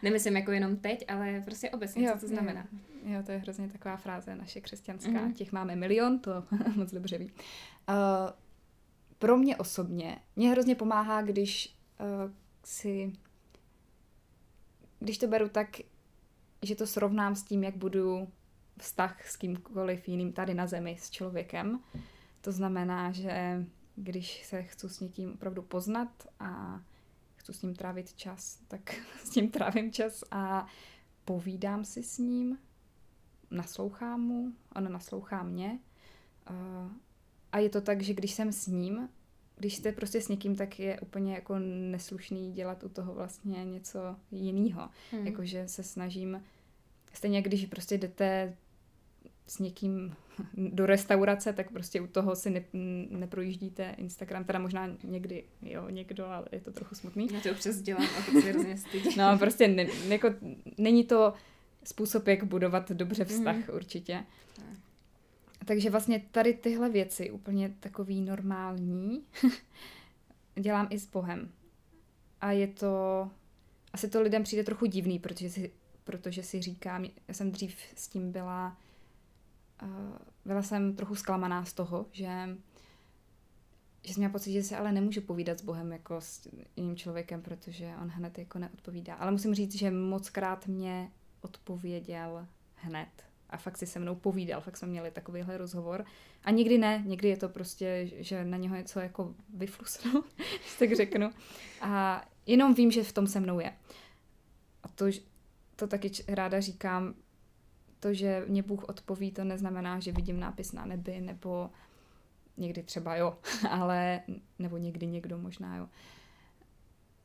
Nemyslím 0.03 0.37
jako 0.37 0.53
jenom 0.53 0.77
teď, 0.77 1.05
ale 1.09 1.43
prostě 1.45 1.71
obecně, 1.71 2.07
jo, 2.07 2.13
co 2.15 2.21
to 2.21 2.27
znamená. 2.27 2.69
Jo, 2.73 3.15
jo, 3.15 3.23
to 3.23 3.33
je 3.33 3.39
hrozně 3.39 3.69
taková 3.69 3.97
fráze 3.97 4.37
naše 4.37 4.61
křesťanská. 4.61 5.11
Mm-hmm. 5.11 5.33
Těch 5.33 5.53
máme 5.53 5.77
milion, 5.77 6.19
to 6.19 6.45
moc 6.77 6.93
dobře 6.93 7.19
ví. 7.19 7.25
Uh, 7.25 7.95
pro 9.19 9.37
mě 9.37 9.57
osobně, 9.57 10.19
mě 10.37 10.51
hrozně 10.51 10.75
pomáhá, 10.75 11.23
když 11.23 11.78
uh, 12.01 12.33
si, 12.65 13.13
když 15.01 15.19
to 15.19 15.27
beru 15.27 15.49
tak, 15.49 15.77
že 16.63 16.75
to 16.75 16.87
srovnám 16.87 17.35
s 17.35 17.43
tím, 17.43 17.65
jak 17.65 17.77
budu 17.77 18.29
vztah 18.79 19.27
s 19.29 19.37
kýmkoliv 19.37 20.09
jiným 20.09 20.33
tady 20.33 20.55
na 20.55 20.67
zemi 20.67 20.97
s 21.01 21.11
člověkem. 21.11 21.81
To 22.41 22.53
znamená, 22.53 23.13
že 23.13 23.67
když 23.97 24.47
se 24.47 24.63
chci 24.63 24.89
s 24.89 25.01
někým 25.01 25.33
opravdu 25.33 25.63
poznat 25.63 26.27
a 26.41 26.83
chci 27.37 27.53
s 27.53 27.63
ním 27.63 27.75
trávit 27.75 28.15
čas, 28.15 28.59
tak 28.69 28.95
s 29.25 29.35
ním 29.35 29.51
trávím 29.51 29.93
čas 29.93 30.25
a 30.31 30.67
povídám 31.25 31.85
si 31.85 32.03
s 32.03 32.19
ním, 32.19 32.59
naslouchám 33.51 34.21
mu, 34.21 34.53
on 34.77 34.93
naslouchá 34.93 35.43
mě. 35.43 35.79
Uh, 36.51 36.93
a 37.53 37.59
je 37.59 37.71
to 37.71 37.81
tak, 37.81 38.03
že 38.03 38.15
když 38.15 38.33
jsem 38.33 38.53
s 38.53 38.67
ním, 38.67 39.09
když 39.59 39.77
jste 39.77 39.93
prostě 39.93 40.21
s 40.21 40.29
někým, 40.29 40.57
tak 40.57 40.79
je 40.79 41.01
úplně 41.01 41.35
jako 41.35 41.59
neslušný 41.59 42.53
dělat 42.53 42.85
u 42.85 42.89
toho 42.89 43.15
vlastně 43.15 43.65
něco 43.65 44.17
jiného. 44.31 44.89
Hmm. 45.13 45.27
Jakože 45.27 45.69
se 45.69 45.83
snažím, 45.83 46.43
stejně 47.13 47.43
když 47.43 47.67
prostě 47.67 47.99
jdete 47.99 48.57
s 49.47 49.59
někým 49.59 50.15
do 50.55 50.87
restaurace, 50.87 51.53
tak 51.53 51.71
prostě 51.71 52.01
u 52.01 52.07
toho 52.07 52.37
si 52.37 52.51
ne, 52.51 52.65
neprojíždíte 53.11 53.95
Instagram, 53.99 54.45
teda 54.45 54.59
možná 54.59 54.97
někdy, 55.05 55.45
jo, 55.63 55.89
někdo, 55.89 56.27
ale 56.27 56.47
je 56.53 56.61
to 56.61 56.73
trochu 56.73 56.95
smutný. 56.95 57.29
Já 57.33 57.41
to 57.41 57.51
občas 57.51 57.77
dělám 57.77 58.09
a 58.19 58.23
to 58.23 58.41
se 58.41 58.51
hrozně. 58.51 58.77
No, 59.17 59.39
prostě 59.39 59.69
ne, 59.69 59.87
jako, 60.09 60.29
není 60.79 61.05
to 61.05 61.33
způsob, 61.85 62.27
jak 62.27 62.45
budovat 62.45 62.91
dobře 62.91 63.25
vztah 63.25 63.57
mm. 63.57 63.75
určitě. 63.75 64.25
Takže 65.69 65.91
vlastně 65.91 66.21
tady 66.31 66.55
tyhle 66.55 66.91
věci, 66.91 67.31
úplně 67.31 67.75
takový 67.81 68.21
normální, 68.21 69.25
dělám 70.61 70.87
i 70.91 70.99
s 70.99 71.07
Bohem. 71.07 71.53
A 72.41 72.53
je 72.53 72.67
to, 72.67 73.31
asi 73.93 74.09
to 74.09 74.23
lidem 74.23 74.43
přijde 74.43 74.65
trochu 74.65 74.87
divný, 74.87 75.19
protože 75.19 75.51
si, 75.51 75.73
protože 76.05 76.43
si 76.43 76.63
říkám, 76.63 77.05
já 77.29 77.35
jsem 77.35 77.51
dřív 77.51 77.77
s 77.95 78.09
tím 78.09 78.33
byla, 78.33 78.77
uh, 79.83 79.89
byla 80.45 80.63
jsem 80.63 80.97
trochu 80.97 81.15
zklamaná 81.15 81.65
z 81.65 81.73
toho, 81.73 82.07
že 82.13 82.29
že 84.03 84.15
jsem 84.15 84.21
měla 84.21 84.33
pocit, 84.33 84.53
že 84.53 84.63
se 84.63 84.77
ale 84.77 84.93
nemůžu 84.93 85.21
povídat 85.21 85.59
s 85.59 85.63
Bohem 85.63 85.93
jako 85.93 86.21
s 86.21 86.49
jiným 86.77 86.97
člověkem, 86.97 87.43
protože 87.43 87.95
on 88.03 88.09
hned 88.09 88.39
jako 88.39 88.59
neodpovídá. 88.59 89.15
Ale 89.15 89.31
musím 89.31 89.55
říct, 89.55 89.75
že 89.75 89.91
moc 89.91 90.31
krát 90.31 90.67
mě 90.67 91.13
odpověděl 91.41 92.47
hned 92.75 93.28
a 93.51 93.57
fakt 93.57 93.77
si 93.79 93.87
se 93.87 93.99
mnou 93.99 94.15
povídal, 94.15 94.61
fakt 94.61 94.77
jsme 94.77 94.89
měli 94.89 95.11
takovýhle 95.11 95.59
rozhovor. 95.59 96.05
A 96.45 96.51
někdy 96.51 96.79
ne, 96.79 97.03
někdy 97.07 97.29
je 97.29 97.37
to 97.37 97.49
prostě, 97.49 98.11
že 98.17 98.45
na 98.45 98.57
něho 98.57 98.77
něco 98.77 99.01
jako 99.01 99.35
vyflusnu, 99.55 100.25
tak 100.79 100.97
řeknu. 100.97 101.31
A 101.81 102.25
jenom 102.47 102.75
vím, 102.75 102.91
že 102.91 103.05
v 103.05 103.13
tom 103.13 103.27
se 103.27 103.41
mnou 103.41 103.61
je. 103.61 103.73
A 104.83 104.89
to, 104.89 105.07
to 105.77 105.87
taky 105.87 106.11
ráda 106.29 106.61
říkám, 106.61 107.15
to, 108.01 108.15
že 108.15 108.45
mě 108.49 108.63
Bůh 108.63 108.85
odpoví, 108.85 109.33
to 109.33 109.45
neznamená, 109.45 110.01
že 110.01 110.13
vidím 110.13 110.41
nápis 110.41 110.73
na 110.73 110.85
nebi, 110.85 111.21
nebo 111.21 111.71
někdy 112.57 112.83
třeba 112.83 113.17
jo, 113.17 113.39
ale, 113.71 114.21
nebo 114.59 114.77
někdy 114.77 115.07
někdo 115.07 115.39
možná 115.39 115.77
jo. 115.77 115.89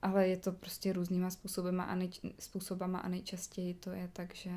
Ale 0.01 0.27
je 0.27 0.37
to 0.37 0.51
prostě 0.51 0.93
různýma 0.93 1.29
způsobama 1.29 1.83
a, 1.83 1.95
nej, 1.95 2.09
způsobama 2.39 2.99
a 2.99 3.07
nejčastěji 3.07 3.73
to 3.73 3.91
je 3.91 4.09
tak, 4.13 4.35
že 4.35 4.51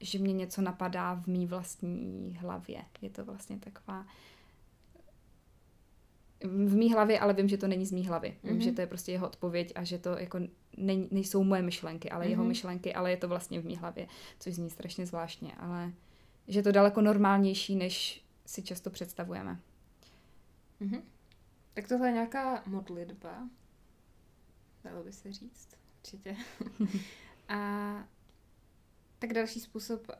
že 0.00 0.18
mě 0.18 0.32
něco 0.32 0.62
napadá 0.62 1.14
v 1.14 1.26
mý 1.26 1.46
vlastní 1.46 2.36
hlavě. 2.40 2.84
Je 3.02 3.10
to 3.10 3.24
vlastně 3.24 3.58
taková 3.58 4.06
v 6.44 6.76
mý 6.76 6.92
hlavě, 6.92 7.20
ale 7.20 7.34
vím, 7.34 7.48
že 7.48 7.56
to 7.56 7.68
není 7.68 7.86
z 7.86 7.92
mý 7.92 8.06
hlavy. 8.06 8.36
Vím, 8.44 8.58
mm-hmm. 8.58 8.62
že 8.62 8.72
to 8.72 8.80
je 8.80 8.86
prostě 8.86 9.12
jeho 9.12 9.26
odpověď 9.26 9.72
a 9.74 9.84
že 9.84 9.98
to 9.98 10.18
jako 10.18 10.38
nej, 10.76 11.08
nejsou 11.10 11.44
moje 11.44 11.62
myšlenky, 11.62 12.10
ale 12.10 12.24
mm-hmm. 12.24 12.30
jeho 12.30 12.44
myšlenky, 12.44 12.94
ale 12.94 13.10
je 13.10 13.16
to 13.16 13.28
vlastně 13.28 13.60
v 13.60 13.64
mý 13.64 13.76
hlavě, 13.76 14.08
což 14.38 14.54
zní 14.54 14.70
strašně 14.70 15.06
zvláštně, 15.06 15.54
ale 15.54 15.92
že 16.48 16.58
je 16.58 16.62
to 16.62 16.72
daleko 16.72 17.00
normálnější, 17.00 17.76
než 17.76 18.24
si 18.46 18.62
často 18.62 18.90
představujeme. 18.90 19.60
Mm-hmm. 20.80 21.02
Tak 21.74 21.88
tohle 21.88 22.08
je 22.08 22.12
nějaká 22.12 22.62
modlitba, 22.66 23.48
dalo 24.84 25.04
by 25.04 25.12
se 25.12 25.32
říct, 25.32 25.68
určitě. 25.98 26.36
a 27.48 28.04
tak 29.18 29.32
další 29.32 29.60
způsob 29.60 30.10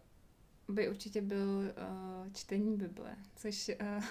by 0.68 0.88
určitě 0.88 1.22
byl 1.22 1.48
uh, 1.58 2.32
čtení 2.32 2.76
Bible, 2.76 3.16
což 3.37 3.70
uh, 3.80 4.04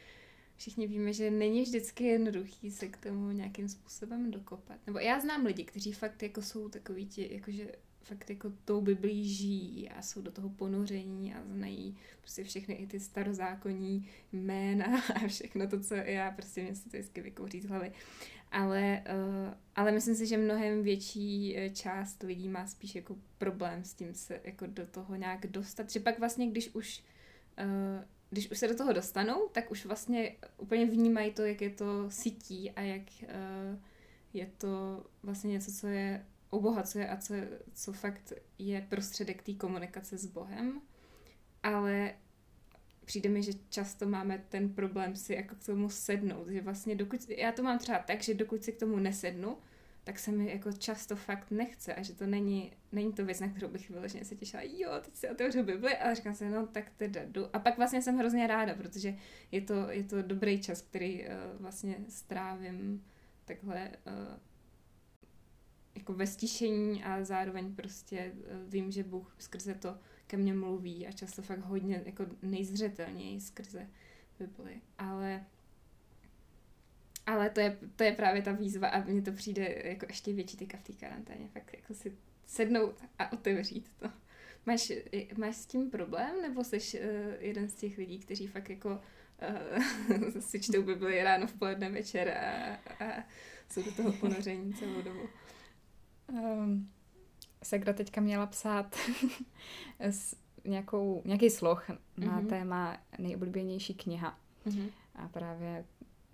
všichni 0.56 0.86
víme, 0.86 1.12
že 1.12 1.30
není 1.30 1.62
vždycky 1.62 2.04
jednoduchý 2.04 2.70
se 2.70 2.88
k 2.88 2.96
tomu 2.96 3.30
nějakým 3.30 3.68
způsobem 3.68 4.30
dokopat. 4.30 4.78
Nebo 4.86 4.98
já 4.98 5.20
znám 5.20 5.46
lidi, 5.46 5.64
kteří 5.64 5.92
fakt 5.92 6.22
jako 6.22 6.42
jsou 6.42 6.68
takový 6.68 7.06
ti, 7.06 7.34
jakože 7.34 7.72
fakt 8.02 8.30
jako 8.30 8.52
tou 8.64 8.80
Biblí 8.80 9.28
žijí 9.28 9.88
a 9.88 10.02
jsou 10.02 10.22
do 10.22 10.30
toho 10.30 10.50
ponoření 10.50 11.34
a 11.34 11.42
znají 11.44 11.96
prostě 12.20 12.44
všechny 12.44 12.74
i 12.74 12.86
ty 12.86 13.00
starozákonní 13.00 14.08
jména 14.32 15.02
a 15.24 15.28
všechno 15.28 15.68
to, 15.68 15.80
co 15.80 15.94
já 15.94 16.30
prostě 16.30 16.62
mě 16.62 16.74
se 16.74 16.82
to 16.82 16.88
vždycky 16.88 17.20
vykouří 17.20 17.60
z 17.60 17.66
hlavy. 17.66 17.92
Ale, 18.50 19.04
uh, 19.14 19.54
ale 19.74 19.92
myslím 19.92 20.14
si, 20.14 20.26
že 20.26 20.36
mnohem 20.36 20.82
větší 20.82 21.58
eh, 21.58 21.70
část 21.70 22.22
lidí 22.22 22.48
má 22.48 22.66
spíš 22.66 22.94
jako 22.94 23.16
problém 23.38 23.84
s 23.84 23.94
tím 23.94 24.14
se 24.14 24.40
jako 24.44 24.66
do 24.66 24.86
toho 24.86 25.16
nějak 25.16 25.46
dostat, 25.46 25.90
že 25.90 26.00
pak 26.00 26.18
vlastně, 26.18 26.46
když 26.50 26.74
už 26.74 27.04
uh, 27.58 28.04
když 28.30 28.50
už 28.50 28.58
se 28.58 28.68
do 28.68 28.76
toho 28.76 28.92
dostanou, 28.92 29.48
tak 29.52 29.70
už 29.70 29.86
vlastně 29.86 30.36
úplně 30.58 30.86
vnímají 30.86 31.32
to, 31.32 31.42
jak 31.42 31.60
je 31.60 31.70
to 31.70 32.10
sítí 32.10 32.70
a 32.70 32.80
jak 32.80 33.02
je 34.34 34.50
to 34.58 35.04
vlastně 35.22 35.50
něco, 35.50 35.72
co 35.72 35.86
je 35.86 36.26
obohacuje 36.52 37.08
a 37.08 37.16
co, 37.16 37.34
co 37.74 37.92
fakt 37.92 38.32
je 38.58 38.86
prostředek 38.88 39.42
té 39.42 39.54
komunikace 39.54 40.18
s 40.18 40.26
Bohem. 40.26 40.80
Ale 41.62 42.14
přijde 43.04 43.28
mi, 43.28 43.42
že 43.42 43.52
často 43.68 44.08
máme 44.08 44.44
ten 44.48 44.74
problém 44.74 45.16
si 45.16 45.34
jako 45.34 45.54
k 45.54 45.64
tomu 45.64 45.88
sednout, 45.88 46.48
že 46.48 46.60
vlastně 46.60 46.94
dokud, 46.94 47.28
já 47.28 47.52
to 47.52 47.62
mám 47.62 47.78
třeba 47.78 47.98
tak, 47.98 48.22
že 48.22 48.34
dokud 48.34 48.64
si 48.64 48.72
k 48.72 48.78
tomu 48.78 48.96
nesednu, 48.96 49.58
tak 50.04 50.18
se 50.18 50.32
mi 50.32 50.50
jako 50.50 50.72
často 50.72 51.16
fakt 51.16 51.50
nechce 51.50 51.94
a 51.94 52.02
že 52.02 52.14
to 52.14 52.26
není, 52.26 52.72
není 52.92 53.12
to 53.12 53.24
věc, 53.24 53.40
na 53.40 53.48
kterou 53.48 53.68
bych 53.68 53.90
vyloženě 53.90 54.24
se 54.24 54.36
těšila, 54.36 54.62
jo, 54.62 54.90
teď 55.04 55.16
si 55.16 55.28
otevřu 55.28 55.62
Bibli 55.62 55.96
a 55.96 56.14
říkám 56.14 56.34
si, 56.34 56.48
no 56.48 56.66
tak 56.66 56.90
teda 56.96 57.20
jdu. 57.24 57.56
A 57.56 57.58
pak 57.58 57.76
vlastně 57.76 58.02
jsem 58.02 58.18
hrozně 58.18 58.46
ráda, 58.46 58.74
protože 58.74 59.16
je 59.52 59.60
to, 59.60 59.90
je 59.90 60.04
to 60.04 60.22
dobrý 60.22 60.60
čas, 60.60 60.82
který 60.82 61.24
uh, 61.24 61.28
vlastně 61.60 61.96
strávím 62.08 63.04
takhle 63.44 63.90
uh, 64.06 64.38
jako 65.94 66.12
ve 66.12 66.26
stišení 66.26 67.04
a 67.04 67.24
zároveň 67.24 67.74
prostě 67.74 68.18
eh, 68.18 68.58
vím, 68.68 68.90
že 68.90 69.04
Bůh 69.04 69.34
skrze 69.38 69.74
to 69.74 69.98
ke 70.26 70.36
mně 70.36 70.54
mluví 70.54 71.06
a 71.06 71.12
často 71.12 71.42
fakt 71.42 71.60
hodně 71.60 72.02
jako 72.06 72.26
nejzřetelněji 72.42 73.40
skrze 73.40 73.86
Bibli. 74.38 74.80
Ale 74.98 75.44
ale 77.26 77.50
to 77.50 77.60
je, 77.60 77.78
to 77.96 78.04
je 78.04 78.12
právě 78.12 78.42
ta 78.42 78.52
výzva 78.52 78.88
a 78.88 79.04
mně 79.04 79.22
to 79.22 79.32
přijde 79.32 79.82
jako 79.84 80.06
ještě 80.08 80.32
větší 80.32 80.56
teďka 80.56 80.78
v 80.78 80.82
té 80.82 80.92
karanténě. 80.92 81.48
Fakt 81.48 81.74
jako 81.74 81.94
si 81.94 82.12
sednout 82.46 83.04
a 83.18 83.32
otevřít 83.32 83.92
to. 84.00 84.10
Máš, 84.66 84.92
máš 85.36 85.56
s 85.56 85.66
tím 85.66 85.90
problém, 85.90 86.42
nebo 86.42 86.64
jsi 86.64 86.76
uh, 86.76 87.06
jeden 87.38 87.68
z 87.68 87.74
těch 87.74 87.98
lidí, 87.98 88.18
kteří 88.18 88.46
fakt 88.46 88.70
jako 88.70 89.00
uh, 90.18 90.40
si 90.40 90.60
čtou 90.60 90.82
Bibli 90.82 91.22
ráno, 91.22 91.46
v 91.46 91.52
poledne, 91.52 91.90
večer 91.90 92.28
a, 92.28 92.74
a 93.04 93.24
jsou 93.70 93.82
do 93.82 93.92
toho 93.92 94.12
ponoření 94.12 94.74
celou 94.74 95.02
dobu? 95.02 95.28
Um, 96.32 96.88
Segra 97.62 97.92
teďka 97.92 98.20
měla 98.20 98.46
psát 98.46 98.96
s 100.00 100.36
nějakou, 100.64 101.22
nějaký 101.24 101.50
sloh 101.50 101.88
na 101.88 101.96
mm-hmm. 102.18 102.46
téma 102.46 102.98
nejoblíbenější 103.18 103.94
kniha. 103.94 104.38
Mm-hmm. 104.66 104.90
A 105.14 105.28
právě 105.28 105.84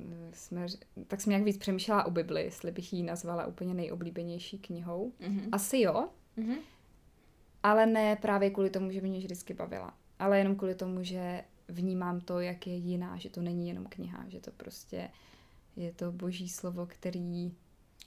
eh, 0.01 0.05
jsme, 0.33 0.67
tak 1.07 1.21
jsem 1.21 1.31
nějak 1.31 1.45
víc 1.45 1.57
přemýšlela 1.57 2.05
o 2.05 2.11
Bibli, 2.11 2.43
jestli 2.43 2.71
bych 2.71 2.93
ji 2.93 3.03
nazvala 3.03 3.47
úplně 3.47 3.75
nejoblíbenější 3.75 4.59
knihou. 4.59 5.13
Mm-hmm. 5.21 5.49
Asi 5.53 5.81
jo, 5.81 6.09
mm-hmm. 6.39 6.59
ale 7.63 7.87
ne 7.87 8.17
právě 8.17 8.51
kvůli 8.51 8.71
tomu, 8.71 8.91
že 8.91 9.01
mě 9.01 9.19
vždycky 9.19 9.55
bavila, 9.55 9.95
ale 10.19 10.39
jenom 10.39 10.57
kvůli 10.57 10.75
tomu, 10.75 11.03
že 11.03 11.45
vnímám 11.69 12.21
to, 12.21 12.41
jak 12.41 12.67
je 12.67 12.75
jiná, 12.75 13.17
že 13.17 13.31
to 13.31 13.43
není 13.43 13.69
jenom 13.69 13.87
kniha, 13.87 14.25
že 14.29 14.41
to 14.41 14.51
prostě 14.51 15.11
je 15.77 15.93
to 15.93 16.13
boží 16.13 16.49
slovo, 16.49 16.87
který 16.87 17.53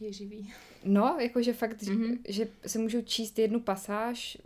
je 0.02 0.14
živý. 0.14 0.54
No, 0.84 1.18
jakože 1.20 1.54
fakt, 1.54 1.82
mm-hmm. 1.82 2.18
že, 2.28 2.34
že 2.44 2.70
si 2.70 2.80
můžu 2.80 3.02
číst 3.02 3.40
jednu 3.40 3.60
pasáž 3.60 4.38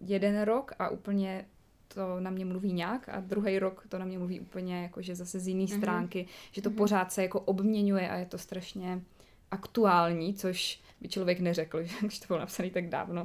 jeden 0.00 0.42
rok 0.42 0.72
a 0.78 0.88
úplně 0.88 1.46
to 1.88 2.20
na 2.20 2.30
mě 2.30 2.44
mluví 2.44 2.72
nějak 2.72 3.08
a 3.08 3.20
druhý 3.20 3.58
rok 3.58 3.86
to 3.88 3.98
na 3.98 4.04
mě 4.04 4.18
mluví 4.18 4.40
úplně 4.40 4.82
jakože 4.82 5.14
zase 5.14 5.40
z 5.40 5.48
jiné 5.48 5.64
mm-hmm. 5.64 5.78
stránky, 5.78 6.26
že 6.52 6.62
to 6.62 6.70
mm-hmm. 6.70 6.76
pořád 6.76 7.12
se 7.12 7.22
jako 7.22 7.40
obměňuje 7.40 8.10
a 8.10 8.16
je 8.16 8.26
to 8.26 8.38
strašně 8.38 9.02
aktuální, 9.50 10.34
což 10.34 10.80
by 11.00 11.08
člověk 11.08 11.40
neřekl, 11.40 11.82
že 11.84 11.94
když 12.00 12.18
to 12.18 12.26
bylo 12.26 12.38
napsané 12.38 12.70
tak 12.70 12.88
dávno, 12.88 13.22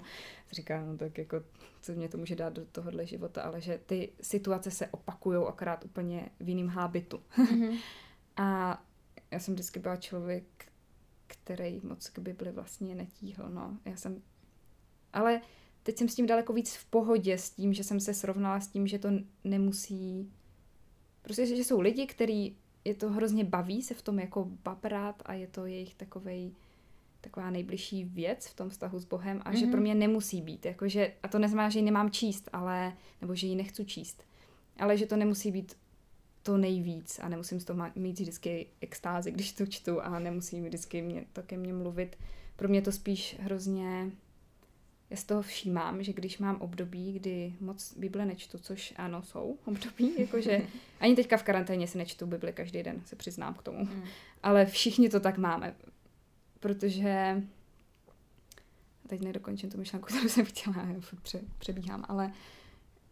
říká, 0.51 0.85
no 0.85 0.97
tak 0.97 1.17
jako, 1.17 1.43
co 1.81 1.91
mě 1.91 2.09
to 2.09 2.17
může 2.17 2.35
dát 2.35 2.53
do 2.53 2.65
tohohle 2.65 3.05
života, 3.05 3.41
ale 3.41 3.61
že 3.61 3.79
ty 3.85 4.09
situace 4.21 4.71
se 4.71 4.87
opakují 4.87 5.47
akorát 5.47 5.85
úplně 5.85 6.29
v 6.39 6.49
jiném 6.49 6.67
hábitu. 6.67 7.21
Mm-hmm. 7.37 7.77
a 8.37 8.81
já 9.31 9.39
jsem 9.39 9.53
vždycky 9.53 9.79
byla 9.79 9.95
člověk, 9.95 10.43
který 11.53 11.81
moc 11.83 12.09
k 12.09 12.19
Bibli 12.19 12.51
vlastně 12.51 12.95
netíhl, 12.95 13.49
no. 13.49 13.77
Já 13.85 13.95
jsem, 13.95 14.21
ale 15.13 15.41
teď 15.83 15.97
jsem 15.97 16.09
s 16.09 16.15
tím 16.15 16.25
daleko 16.25 16.53
víc 16.53 16.75
v 16.75 16.85
pohodě 16.85 17.37
s 17.37 17.49
tím, 17.49 17.73
že 17.73 17.83
jsem 17.83 17.99
se 17.99 18.13
srovnala 18.13 18.59
s 18.59 18.67
tím, 18.67 18.87
že 18.87 18.99
to 18.99 19.09
nemusí, 19.43 20.31
prostě, 21.21 21.45
že 21.45 21.63
jsou 21.63 21.79
lidi, 21.79 22.07
který 22.07 22.55
je 22.85 22.95
to 22.95 23.09
hrozně 23.09 23.43
baví 23.43 23.81
se 23.81 23.93
v 23.93 24.01
tom 24.01 24.19
jako 24.19 24.47
babrat 24.63 25.23
a 25.25 25.33
je 25.33 25.47
to 25.47 25.65
jejich 25.65 25.95
takovej, 25.95 26.51
taková 27.21 27.49
nejbližší 27.49 28.03
věc 28.03 28.47
v 28.47 28.55
tom 28.55 28.69
vztahu 28.69 28.99
s 28.99 29.05
Bohem 29.05 29.41
a 29.45 29.51
mm-hmm. 29.51 29.59
že 29.59 29.65
pro 29.65 29.75
mhm. 29.75 29.81
mě 29.81 29.95
nemusí 29.95 30.41
být, 30.41 30.65
jakože, 30.65 31.13
a 31.23 31.27
to 31.27 31.39
neznamená, 31.39 31.69
že 31.69 31.79
ji 31.79 31.85
nemám 31.85 32.11
číst, 32.11 32.49
ale, 32.53 32.93
nebo 33.21 33.35
že 33.35 33.47
ji 33.47 33.55
nechci 33.55 33.85
číst, 33.85 34.23
ale 34.79 34.97
že 34.97 35.05
to 35.05 35.15
nemusí 35.15 35.51
být 35.51 35.75
to 36.49 36.57
nejvíc 36.57 37.19
a 37.19 37.29
nemusím 37.29 37.59
z 37.59 37.63
toho 37.63 37.83
mít 37.95 38.19
vždycky 38.19 38.67
extázy, 38.81 39.31
když 39.31 39.51
to 39.51 39.65
čtu 39.65 40.01
a 40.01 40.19
nemusí 40.19 40.61
vždycky 40.61 41.01
mě, 41.01 41.25
to 41.33 41.43
ke 41.43 41.57
mně 41.57 41.73
mluvit. 41.73 42.17
Pro 42.55 42.67
mě 42.67 42.81
to 42.81 42.91
spíš 42.91 43.35
hrozně, 43.39 44.11
já 45.09 45.17
z 45.17 45.23
toho 45.23 45.41
všímám, 45.41 46.03
že 46.03 46.13
když 46.13 46.37
mám 46.37 46.61
období, 46.61 47.13
kdy 47.13 47.53
moc 47.61 47.93
Bible 47.97 48.25
nečtu, 48.25 48.57
což 48.57 48.93
ano, 48.97 49.23
jsou 49.23 49.57
období, 49.65 50.13
jakože 50.17 50.61
ani 50.99 51.15
teďka 51.15 51.37
v 51.37 51.43
karanténě 51.43 51.87
si 51.87 51.97
nečtu 51.97 52.25
Bibli 52.25 52.53
každý 52.53 52.83
den, 52.83 53.01
se 53.05 53.15
přiznám 53.15 53.53
k 53.53 53.63
tomu. 53.63 53.85
Mm. 53.85 54.03
Ale 54.43 54.65
všichni 54.65 55.09
to 55.09 55.19
tak 55.19 55.37
máme, 55.37 55.75
protože 56.59 57.43
teď 59.07 59.21
nedokončím 59.21 59.69
tu 59.69 59.77
myšlenku, 59.77 60.07
kterou 60.09 60.29
jsem 60.29 60.45
chtěla, 60.45 60.75
já 60.77 60.95
pře, 61.21 61.41
přebíhám, 61.59 62.05
ale 62.07 62.25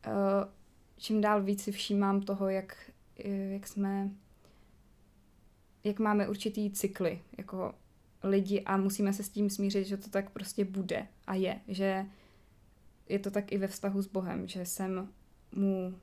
uh, 0.08 0.12
čím 0.98 1.22
dál 1.22 1.44
víc 1.44 1.64
si 1.64 1.72
všímám 1.72 2.22
toho, 2.22 2.50
jak 2.50 2.92
jak 3.26 3.68
jsme, 3.68 4.10
jak 5.84 6.00
máme 6.00 6.30
určitý 6.30 6.72
cykly 6.72 7.22
jako 7.38 7.74
lidi 8.24 8.62
a 8.62 8.78
musíme 8.78 9.14
se 9.14 9.24
s 9.24 9.30
tím 9.30 9.50
smířit, 9.50 9.88
že 9.88 9.98
to 9.98 10.10
tak 10.10 10.30
prostě 10.30 10.66
bude 10.66 11.08
a 11.28 11.36
je, 11.36 11.60
že 11.68 12.06
je 13.10 13.20
to 13.20 13.32
tak 13.32 13.52
i 13.52 13.58
ve 13.58 13.68
vztahu 13.68 14.02
s 14.02 14.08
Bohem, 14.08 14.48
že 14.48 14.66
jsem 14.66 15.10
mu, 15.52 15.94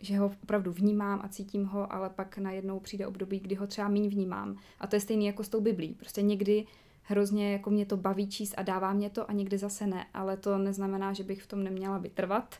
že 0.00 0.18
ho 0.18 0.26
opravdu 0.42 0.72
vnímám 0.72 1.20
a 1.24 1.28
cítím 1.28 1.64
ho, 1.64 1.92
ale 1.92 2.10
pak 2.10 2.38
najednou 2.38 2.80
přijde 2.80 3.06
období, 3.06 3.40
kdy 3.40 3.54
ho 3.54 3.66
třeba 3.66 3.88
méně 3.88 4.08
vnímám. 4.08 4.58
A 4.80 4.86
to 4.86 4.96
je 4.96 5.00
stejný 5.00 5.26
jako 5.26 5.44
s 5.44 5.48
tou 5.48 5.60
Biblí. 5.60 5.94
Prostě 5.94 6.22
někdy 6.22 6.66
hrozně 7.02 7.52
jako 7.52 7.70
mě 7.70 7.86
to 7.86 7.96
baví 7.96 8.28
číst 8.28 8.54
a 8.56 8.62
dává 8.62 8.92
mě 8.92 9.10
to 9.10 9.30
a 9.30 9.32
někdy 9.32 9.58
zase 9.58 9.86
ne, 9.86 10.06
ale 10.14 10.36
to 10.36 10.58
neznamená, 10.58 11.12
že 11.12 11.24
bych 11.24 11.42
v 11.42 11.46
tom 11.46 11.64
neměla 11.64 11.98
vytrvat, 11.98 12.58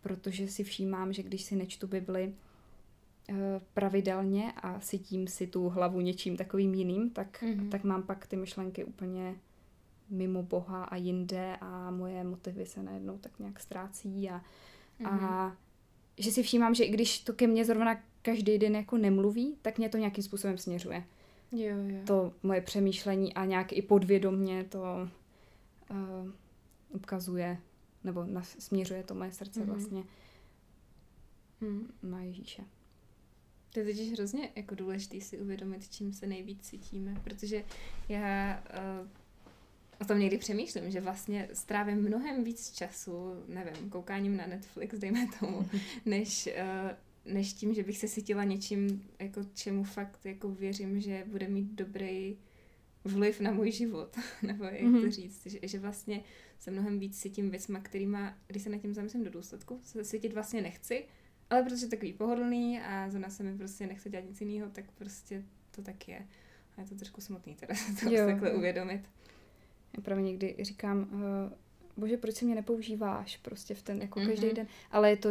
protože 0.00 0.48
si 0.48 0.64
všímám, 0.64 1.12
že 1.12 1.22
když 1.22 1.42
si 1.42 1.56
nečtu 1.56 1.86
Bibli, 1.86 2.34
pravidelně 3.74 4.52
a 4.52 4.80
sytím 4.80 5.26
si 5.26 5.46
tu 5.46 5.68
hlavu 5.68 6.00
něčím 6.00 6.36
takovým 6.36 6.74
jiným, 6.74 7.10
tak, 7.10 7.42
mm-hmm. 7.42 7.68
tak 7.68 7.84
mám 7.84 8.02
pak 8.02 8.26
ty 8.26 8.36
myšlenky 8.36 8.84
úplně 8.84 9.34
mimo 10.10 10.42
Boha 10.42 10.84
a 10.84 10.96
jinde 10.96 11.56
a 11.60 11.90
moje 11.90 12.24
motivy 12.24 12.66
se 12.66 12.82
najednou 12.82 13.18
tak 13.18 13.38
nějak 13.38 13.60
ztrácí 13.60 14.30
a, 14.30 14.38
mm-hmm. 15.00 15.06
a 15.06 15.46
mhm. 15.46 15.56
že 16.18 16.32
si 16.32 16.42
všímám, 16.42 16.74
že 16.74 16.84
i 16.84 16.90
když 16.90 17.18
to 17.18 17.32
ke 17.32 17.46
mně 17.46 17.64
zrovna 17.64 18.02
každý 18.22 18.58
den 18.58 18.76
jako 18.76 18.98
nemluví, 18.98 19.56
tak 19.62 19.78
mě 19.78 19.88
to 19.88 19.98
nějakým 19.98 20.24
způsobem 20.24 20.58
směřuje. 20.58 21.04
Jo, 21.52 21.76
jo. 21.86 22.00
To 22.06 22.32
moje 22.42 22.60
přemýšlení 22.60 23.34
a 23.34 23.44
nějak 23.44 23.72
i 23.72 23.82
podvědomně 23.82 24.64
to 24.64 24.82
uh, 25.90 26.30
ukazuje, 26.88 27.58
nebo 28.04 28.24
nas, 28.24 28.56
směřuje 28.58 29.02
to 29.02 29.14
moje 29.14 29.32
srdce 29.32 29.60
mm-hmm. 29.60 29.66
vlastně 29.66 30.04
mm. 31.60 31.92
na 32.02 32.20
Ježíše. 32.20 32.62
To 33.72 33.80
je 33.80 33.86
totiž 33.86 34.12
hrozně 34.12 34.50
jako 34.56 34.74
důležité 34.74 35.20
si 35.20 35.38
uvědomit, 35.38 35.88
čím 35.88 36.12
se 36.12 36.26
nejvíc 36.26 36.60
cítíme, 36.60 37.14
protože 37.24 37.64
já 38.08 38.62
uh, 39.00 39.08
o 40.00 40.04
tom 40.04 40.18
někdy 40.18 40.38
přemýšlím, 40.38 40.90
že 40.90 41.00
vlastně 41.00 41.48
strávím 41.52 41.98
mnohem 41.98 42.44
víc 42.44 42.70
času, 42.70 43.44
nevím, 43.48 43.90
koukáním 43.90 44.36
na 44.36 44.46
Netflix, 44.46 44.98
dejme 44.98 45.26
tomu, 45.40 45.68
než, 46.06 46.46
uh, 46.46 47.32
než 47.32 47.52
tím, 47.52 47.74
že 47.74 47.82
bych 47.82 47.98
se 47.98 48.08
cítila 48.08 48.44
něčím, 48.44 49.08
jako 49.18 49.40
čemu 49.54 49.84
fakt 49.84 50.26
jako 50.26 50.48
věřím, 50.48 51.00
že 51.00 51.24
bude 51.26 51.48
mít 51.48 51.72
dobrý 51.72 52.36
vliv 53.04 53.40
na 53.40 53.50
můj 53.50 53.72
život, 53.72 54.16
nebo 54.42 54.64
jak 54.64 54.74
mm-hmm. 54.74 54.92
to 54.92 55.02
mhm. 55.02 55.10
říct, 55.10 55.46
že, 55.46 55.58
že 55.62 55.78
vlastně 55.78 56.22
se 56.58 56.70
mnohem 56.70 56.98
víc 56.98 57.20
cítím 57.20 57.50
věcma, 57.50 57.80
kterýma, 57.80 58.38
když 58.46 58.62
se 58.62 58.70
na 58.70 58.78
tím 58.78 58.94
zamyslím 58.94 59.24
do 59.24 59.30
důsledku, 59.30 59.80
se 59.82 60.04
cítit 60.04 60.32
vlastně 60.32 60.62
nechci, 60.62 61.04
ale 61.52 61.62
protože 61.62 61.86
je 61.86 61.90
takový 61.90 62.12
pohodlný 62.12 62.80
a 62.80 63.10
zrovna 63.10 63.30
se 63.30 63.42
mi 63.42 63.58
prostě 63.58 63.86
nechce 63.86 64.10
dělat 64.10 64.24
nic 64.28 64.40
jiného, 64.40 64.70
tak 64.70 64.84
prostě 64.90 65.42
to 65.70 65.82
tak 65.82 66.08
je. 66.08 66.26
A 66.76 66.80
je 66.80 66.86
to 66.86 66.94
trošku 66.94 67.20
smutný 67.20 67.54
teda 67.54 67.74
se 67.98 68.04
to 68.04 68.14
jo. 68.14 68.26
takhle 68.26 68.52
uvědomit. 68.52 69.02
Já 69.96 70.02
právě 70.02 70.24
někdy 70.24 70.56
říkám, 70.60 70.98
uh, 70.98 71.52
bože, 71.96 72.16
proč 72.16 72.34
si 72.34 72.44
mě 72.44 72.54
nepoužíváš 72.54 73.36
prostě 73.36 73.74
v 73.74 73.82
ten, 73.82 74.02
jako 74.02 74.20
mm-hmm. 74.20 74.26
každý 74.26 74.52
den. 74.52 74.66
Ale 74.90 75.10
je 75.10 75.16
to 75.16 75.28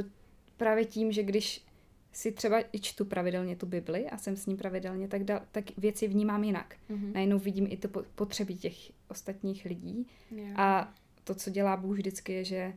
právě 0.57 0.85
tím, 0.85 1.11
že 1.11 1.23
když 1.23 1.65
si 2.13 2.31
třeba 2.31 2.59
i 2.71 2.79
čtu 2.79 3.05
pravidelně 3.05 3.55
tu 3.55 3.65
Bibli 3.65 4.09
a 4.09 4.17
jsem 4.17 4.37
s 4.37 4.45
ním 4.45 4.57
pravidelně, 4.57 5.07
tak, 5.07 5.23
da, 5.23 5.45
tak 5.51 5.65
věci 5.77 6.07
vnímám 6.07 6.43
jinak. 6.43 6.75
Mm-hmm. 6.89 7.13
Najednou 7.13 7.39
vidím 7.39 7.67
i 7.69 7.77
to 7.77 7.87
potřeby 8.15 8.55
těch 8.55 8.91
ostatních 9.07 9.65
lidí. 9.65 10.07
Yeah. 10.31 10.59
A 10.59 10.93
to, 11.23 11.35
co 11.35 11.49
dělá 11.49 11.77
Bůh 11.77 11.95
vždycky, 11.95 12.33
je, 12.33 12.43
že 12.43 12.73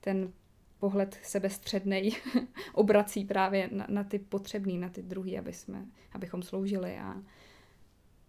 ten 0.00 0.32
pohled 0.78 1.18
sebestřednej 1.22 2.16
obrací 2.72 3.24
právě 3.24 3.68
na, 3.72 3.86
na 3.88 4.04
ty 4.04 4.18
potřebný, 4.18 4.78
na 4.78 4.88
ty 4.88 5.02
druhý, 5.02 5.38
aby 5.38 5.52
jsme, 5.52 5.86
abychom 6.12 6.42
sloužili 6.42 6.98
a, 6.98 7.22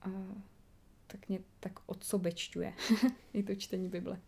a 0.02 0.10
tak 1.08 1.30
mě 1.30 1.40
tak 1.60 1.80
odsobečťuje 1.86 2.74
i 3.34 3.44
to 3.44 3.56
čtení 3.56 3.90
Bible. 3.90 4.20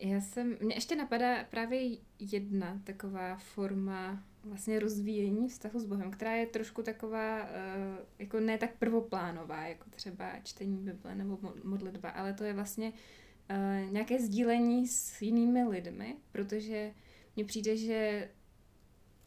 Já 0.00 0.20
jsem, 0.20 0.56
mě 0.60 0.74
ještě 0.74 0.96
napadá 0.96 1.44
právě 1.44 1.96
jedna 2.18 2.80
taková 2.84 3.36
forma 3.36 4.22
vlastně 4.44 4.80
rozvíjení 4.80 5.48
vztahu 5.48 5.80
s 5.80 5.84
Bohem, 5.84 6.10
která 6.10 6.34
je 6.34 6.46
trošku 6.46 6.82
taková, 6.82 7.42
uh, 7.42 7.48
jako 8.18 8.40
ne 8.40 8.58
tak 8.58 8.76
prvoplánová, 8.76 9.66
jako 9.66 9.90
třeba 9.90 10.32
čtení 10.42 10.76
Bible 10.76 11.14
nebo 11.14 11.38
modlitba, 11.64 12.10
ale 12.10 12.34
to 12.34 12.44
je 12.44 12.52
vlastně 12.52 12.88
uh, 12.88 12.96
nějaké 13.90 14.22
sdílení 14.22 14.88
s 14.88 15.22
jinými 15.22 15.64
lidmi, 15.64 16.16
protože 16.32 16.94
mně 17.36 17.44
přijde, 17.44 17.76
že 17.76 18.28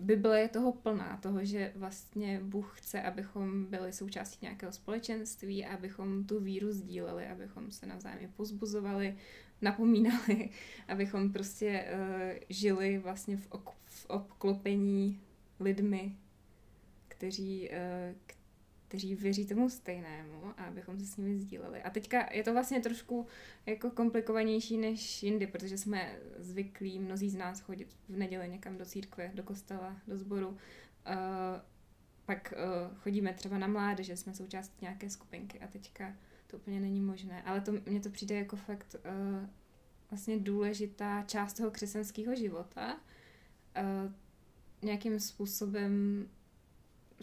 Bible 0.01 0.39
je 0.39 0.47
toho 0.47 0.71
plná, 0.71 1.17
toho, 1.17 1.45
že 1.45 1.71
vlastně 1.75 2.39
Bůh 2.43 2.79
chce, 2.79 3.01
abychom 3.01 3.65
byli 3.65 3.93
součástí 3.93 4.37
nějakého 4.41 4.71
společenství, 4.71 5.65
abychom 5.65 6.23
tu 6.23 6.39
víru 6.39 6.71
sdíleli, 6.71 7.27
abychom 7.27 7.71
se 7.71 7.85
navzájem 7.85 8.31
pozbuzovali, 8.31 9.17
napomínali, 9.61 10.49
abychom 10.87 11.31
prostě 11.33 11.85
uh, 11.93 12.37
žili 12.49 12.97
vlastně 12.97 13.37
v, 13.37 13.49
ok- 13.49 13.73
v 13.85 14.05
obklopení 14.05 15.19
lidmi, 15.59 16.15
kteří, 17.07 17.69
uh, 17.69 18.15
kteří 18.91 19.15
věří 19.15 19.45
tomu 19.45 19.69
stejnému 19.69 20.45
a 20.57 20.63
abychom 20.63 20.99
se 20.99 21.05
s 21.05 21.17
nimi 21.17 21.39
sdíleli. 21.39 21.83
A 21.83 21.89
teďka 21.89 22.33
je 22.33 22.43
to 22.43 22.53
vlastně 22.53 22.79
trošku 22.79 23.27
jako 23.65 23.91
komplikovanější 23.91 24.77
než 24.77 25.23
jindy, 25.23 25.47
protože 25.47 25.77
jsme 25.77 26.19
zvyklí 26.37 26.99
mnozí 26.99 27.29
z 27.29 27.35
nás 27.35 27.59
chodit 27.59 27.97
v 28.09 28.17
neděli 28.17 28.49
někam 28.49 28.77
do 28.77 28.85
církve, 28.85 29.31
do 29.33 29.43
kostela, 29.43 29.97
do 30.07 30.17
sboru. 30.17 30.47
Uh, 30.47 30.57
pak 32.25 32.53
uh, 32.57 32.97
chodíme 32.97 33.33
třeba 33.33 33.57
na 33.57 33.67
mládeže, 33.67 34.17
jsme 34.17 34.33
součástí 34.33 34.77
nějaké 34.81 35.09
skupinky 35.09 35.59
a 35.59 35.67
teďka 35.67 36.15
to 36.47 36.57
úplně 36.57 36.79
není 36.79 37.01
možné. 37.01 37.43
Ale 37.43 37.61
to, 37.61 37.71
mně 37.85 37.99
to 37.99 38.09
přijde 38.09 38.35
jako 38.35 38.55
fakt 38.55 38.95
uh, 38.95 39.49
vlastně 40.09 40.39
důležitá 40.39 41.23
část 41.23 41.53
toho 41.53 41.71
křesťanského 41.71 42.35
života. 42.35 42.99
Uh, 44.05 44.11
nějakým 44.81 45.19
způsobem 45.19 46.25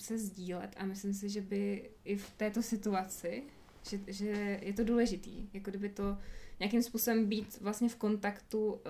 se 0.00 0.18
sdílet 0.18 0.74
a 0.76 0.84
myslím 0.84 1.14
si, 1.14 1.28
že 1.28 1.40
by 1.40 1.90
i 2.04 2.16
v 2.16 2.30
této 2.30 2.62
situaci, 2.62 3.42
že, 3.90 3.98
že 4.06 4.60
je 4.62 4.72
to 4.72 4.84
důležitý, 4.84 5.48
jako 5.52 5.70
kdyby 5.70 5.88
to 5.88 6.18
nějakým 6.58 6.82
způsobem 6.82 7.26
být 7.26 7.60
vlastně 7.60 7.88
v 7.88 7.96
kontaktu 7.96 8.72
uh, 8.72 8.80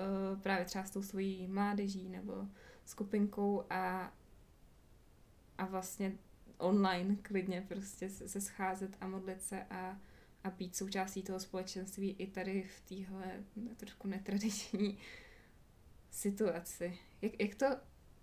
právě 0.43 0.65
třeba 0.65 0.85
s 0.85 0.91
tou 0.91 1.03
svojí 1.03 1.47
mládeží 1.47 2.09
nebo 2.09 2.49
skupinkou 2.85 3.65
a, 3.71 4.13
a 5.59 5.67
vlastně 5.67 6.13
online 6.59 7.17
klidně 7.23 7.65
prostě 7.69 8.11
se, 8.11 8.41
scházet 8.41 8.97
a 9.01 9.07
modlit 9.07 9.43
se 9.43 9.63
a, 9.63 9.99
a 10.45 10.51
být 10.51 10.77
součástí 10.77 11.23
toho 11.23 11.41
společenství 11.41 12.17
i 12.19 12.27
tady 12.27 12.63
v 12.63 12.81
téhle 12.81 13.45
trošku 13.77 14.09
netradiční 14.09 14.99
situaci. 16.11 16.99
Jak, 17.23 17.41
jak 17.41 17.55
to 17.55 17.67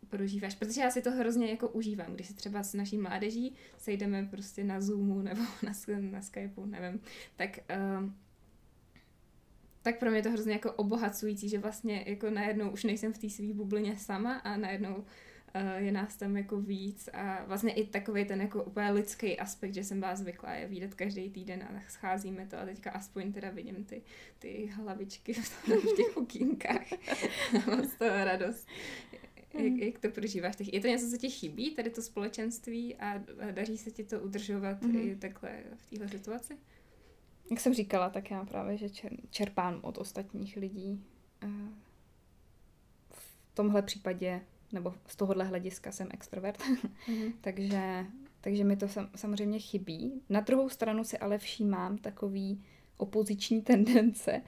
prožíváš? 0.09 0.55
Protože 0.55 0.81
já 0.81 0.89
si 0.89 1.01
to 1.01 1.11
hrozně 1.11 1.47
jako 1.47 1.69
užívám, 1.69 2.13
když 2.13 2.27
se 2.27 2.33
třeba 2.33 2.63
s 2.63 2.73
naší 2.73 2.97
mládeží 2.97 3.55
sejdeme 3.77 4.27
prostě 4.31 4.63
na 4.63 4.81
Zoomu 4.81 5.21
nebo 5.21 5.41
na, 5.63 5.71
na 5.99 6.21
Skypeu, 6.21 6.65
nevím, 6.65 7.01
tak 7.35 7.59
uh, 8.01 8.09
tak 9.85 9.99
pro 9.99 10.09
mě 10.09 10.19
je 10.19 10.23
to 10.23 10.31
hrozně 10.31 10.53
jako 10.53 10.71
obohacující, 10.71 11.49
že 11.49 11.59
vlastně 11.59 12.03
jako 12.07 12.29
najednou 12.29 12.69
už 12.69 12.83
nejsem 12.83 13.13
v 13.13 13.17
té 13.17 13.29
své 13.29 13.53
bublině 13.53 13.97
sama 13.97 14.33
a 14.33 14.57
najednou 14.57 14.95
uh, 14.95 15.03
je 15.77 15.91
nás 15.91 16.15
tam 16.17 16.37
jako 16.37 16.61
víc 16.61 17.09
a 17.13 17.43
vlastně 17.45 17.73
i 17.73 17.87
takový 17.87 18.25
ten 18.25 18.41
jako 18.41 18.63
úplně 18.63 18.91
lidský 18.91 19.39
aspekt, 19.39 19.73
že 19.73 19.83
jsem 19.83 19.99
byla 19.99 20.15
zvyklá 20.15 20.53
je 20.53 20.67
vidět 20.67 20.95
každý 20.95 21.29
týden 21.29 21.63
a 21.63 21.81
scházíme 21.89 22.47
to 22.47 22.59
a 22.59 22.65
teďka 22.65 22.91
aspoň 22.91 23.33
teda 23.33 23.49
vidím 23.49 23.83
ty, 23.83 24.01
ty 24.39 24.71
hlavičky 24.75 25.33
v 25.65 25.95
těch 25.95 26.17
okýnkách. 26.17 26.87
Mám 27.67 27.83
z 27.85 27.95
toho 27.95 28.23
radost. 28.23 28.67
Jak, 29.55 29.73
mm. 29.73 29.79
jak 29.79 29.99
to 29.99 30.09
prožíváš? 30.09 30.55
Je 30.59 30.81
to 30.81 30.87
něco, 30.87 31.09
co 31.09 31.17
ti 31.17 31.29
chybí, 31.29 31.71
tady 31.71 31.89
to 31.89 32.01
společenství 32.01 32.95
a 32.95 33.23
daří 33.51 33.77
se 33.77 33.91
ti 33.91 34.03
to 34.03 34.19
udržovat 34.19 34.81
mm. 34.81 34.95
i 34.95 35.15
takhle 35.15 35.63
v 35.75 35.89
téhle 35.89 36.09
situaci? 36.09 36.57
Jak 37.51 37.59
jsem 37.59 37.73
říkala, 37.73 38.09
tak 38.09 38.31
já 38.31 38.45
právě, 38.45 38.77
že 38.77 38.89
čerpám 39.29 39.79
od 39.83 39.97
ostatních 39.97 40.57
lidí. 40.57 41.03
V 43.11 43.55
tomhle 43.55 43.81
případě, 43.81 44.41
nebo 44.71 44.93
z 45.07 45.15
tohohle 45.15 45.45
hlediska 45.45 45.91
jsem 45.91 46.07
extrovert, 46.11 46.63
mm. 47.07 47.33
takže, 47.41 48.05
takže 48.41 48.63
mi 48.63 48.77
to 48.77 48.87
sam, 48.87 49.09
samozřejmě 49.15 49.59
chybí. 49.59 50.21
Na 50.29 50.39
druhou 50.39 50.69
stranu 50.69 51.03
si 51.03 51.17
ale 51.17 51.37
všímám 51.37 51.97
takový 51.97 52.63
opoziční 52.97 53.61
tendence 53.61 54.41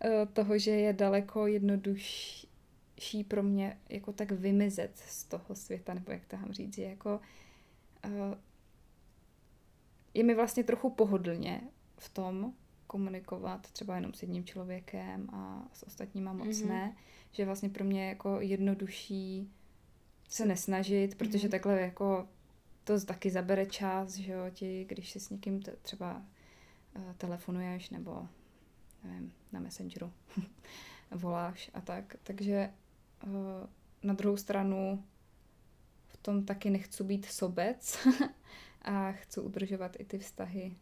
eh, 0.00 0.26
toho, 0.32 0.58
že 0.58 0.70
je 0.70 0.92
daleko 0.92 1.46
jednodušší 1.46 2.53
ší 2.98 3.24
pro 3.24 3.42
mě 3.42 3.80
jako 3.88 4.12
tak 4.12 4.30
vymizet 4.30 4.98
z 4.98 5.24
toho 5.24 5.54
světa, 5.54 5.94
nebo 5.94 6.12
jak 6.12 6.26
to 6.26 6.36
mám 6.36 6.52
říct, 6.52 6.74
že 6.74 6.82
jako 6.82 7.20
uh, 8.06 8.34
je 10.14 10.24
mi 10.24 10.34
vlastně 10.34 10.64
trochu 10.64 10.90
pohodlně 10.90 11.60
v 11.98 12.08
tom 12.08 12.52
komunikovat 12.86 13.70
třeba 13.70 13.94
jenom 13.94 14.14
s 14.14 14.22
jedním 14.22 14.44
člověkem 14.44 15.30
a 15.32 15.68
s 15.72 15.86
ostatníma 15.86 16.32
moc 16.32 16.48
mm-hmm. 16.48 16.68
ne, 16.68 16.96
že 17.32 17.44
vlastně 17.44 17.68
pro 17.68 17.84
mě 17.84 18.02
je 18.02 18.08
jako 18.08 18.40
jednodušší 18.40 19.52
se 20.28 20.46
nesnažit, 20.46 21.14
protože 21.14 21.48
mm-hmm. 21.48 21.50
takhle 21.50 21.80
jako 21.80 22.28
to 22.84 23.00
taky 23.00 23.30
zabere 23.30 23.66
čas, 23.66 24.14
že 24.14 24.32
jo, 24.32 24.44
ti, 24.50 24.84
když 24.88 25.10
si 25.10 25.20
s 25.20 25.30
někým 25.30 25.62
t- 25.62 25.76
třeba 25.82 26.22
uh, 26.96 27.12
telefonuješ 27.16 27.90
nebo 27.90 28.28
nevím, 29.04 29.32
na 29.52 29.60
Messengeru 29.60 30.12
voláš 31.10 31.70
a 31.74 31.80
tak, 31.80 32.16
takže 32.22 32.70
Eh, 32.70 32.83
na 34.02 34.14
druhou 34.14 34.36
stranu 34.36 35.04
v 36.06 36.16
tom 36.16 36.44
taky 36.44 36.70
nechci 36.70 37.04
být 37.04 37.26
sobec 37.26 37.98
a 38.82 39.12
chci 39.12 39.40
udržovat 39.40 39.96
i 39.98 40.04
ty 40.04 40.18
vztahy. 40.18 40.76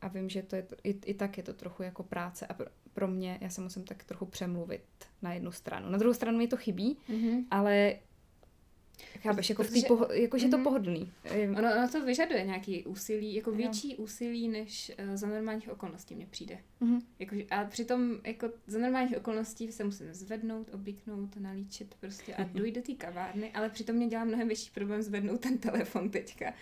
A 0.00 0.08
vím, 0.08 0.28
že 0.28 0.42
to 0.42 0.56
je, 0.56 0.66
i, 0.84 0.90
i 0.90 1.14
tak 1.14 1.36
je 1.36 1.42
to 1.42 1.52
trochu 1.52 1.82
jako 1.82 2.02
práce 2.02 2.46
a 2.46 2.54
pro, 2.54 2.66
pro 2.92 3.08
mě, 3.08 3.38
já 3.40 3.48
se 3.48 3.60
musím 3.60 3.84
tak 3.84 4.04
trochu 4.04 4.26
přemluvit 4.26 4.84
na 5.22 5.32
jednu 5.32 5.52
stranu. 5.52 5.90
Na 5.90 5.98
druhou 5.98 6.14
stranu 6.14 6.38
mi 6.38 6.48
to 6.48 6.56
chybí, 6.56 6.98
mm-hmm. 7.08 7.44
ale 7.50 7.94
Chápeš, 9.20 9.50
jako, 9.50 9.62
Protože, 9.62 9.80
v 9.80 9.84
poho- 9.84 10.12
jako 10.12 10.38
že 10.38 10.46
mm-hmm. 10.46 10.50
to 10.50 10.56
mhm. 10.56 10.64
pohodlný. 10.64 11.12
Ono, 11.58 11.68
ono 11.76 11.88
to 11.88 12.04
vyžaduje 12.04 12.44
nějaký 12.44 12.84
úsilí, 12.84 13.34
jako 13.34 13.50
větší 13.50 13.96
úsilí, 13.96 14.48
než 14.48 14.92
uh, 15.08 15.16
za 15.16 15.26
normálních 15.26 15.68
okolností 15.68 16.14
mně 16.14 16.26
přijde. 16.26 16.58
Mm-hmm. 16.82 17.00
Jako, 17.18 17.36
a 17.50 17.64
přitom 17.64 18.18
jako 18.24 18.50
za 18.66 18.78
normálních 18.78 19.16
okolností 19.16 19.72
se 19.72 19.84
musím 19.84 20.14
zvednout, 20.14 20.74
oblíknout, 20.74 21.36
nalíčit 21.36 21.94
prostě 22.00 22.34
a 22.34 22.44
dojít 22.44 22.74
do 22.74 22.82
té 22.82 22.92
kavárny, 22.92 23.52
ale 23.52 23.68
přitom 23.68 23.96
mě 23.96 24.06
dělá 24.06 24.24
mnohem 24.24 24.48
větší 24.48 24.70
problém 24.74 25.02
zvednout 25.02 25.40
ten 25.40 25.58
telefon 25.58 26.10
teďka. 26.10 26.54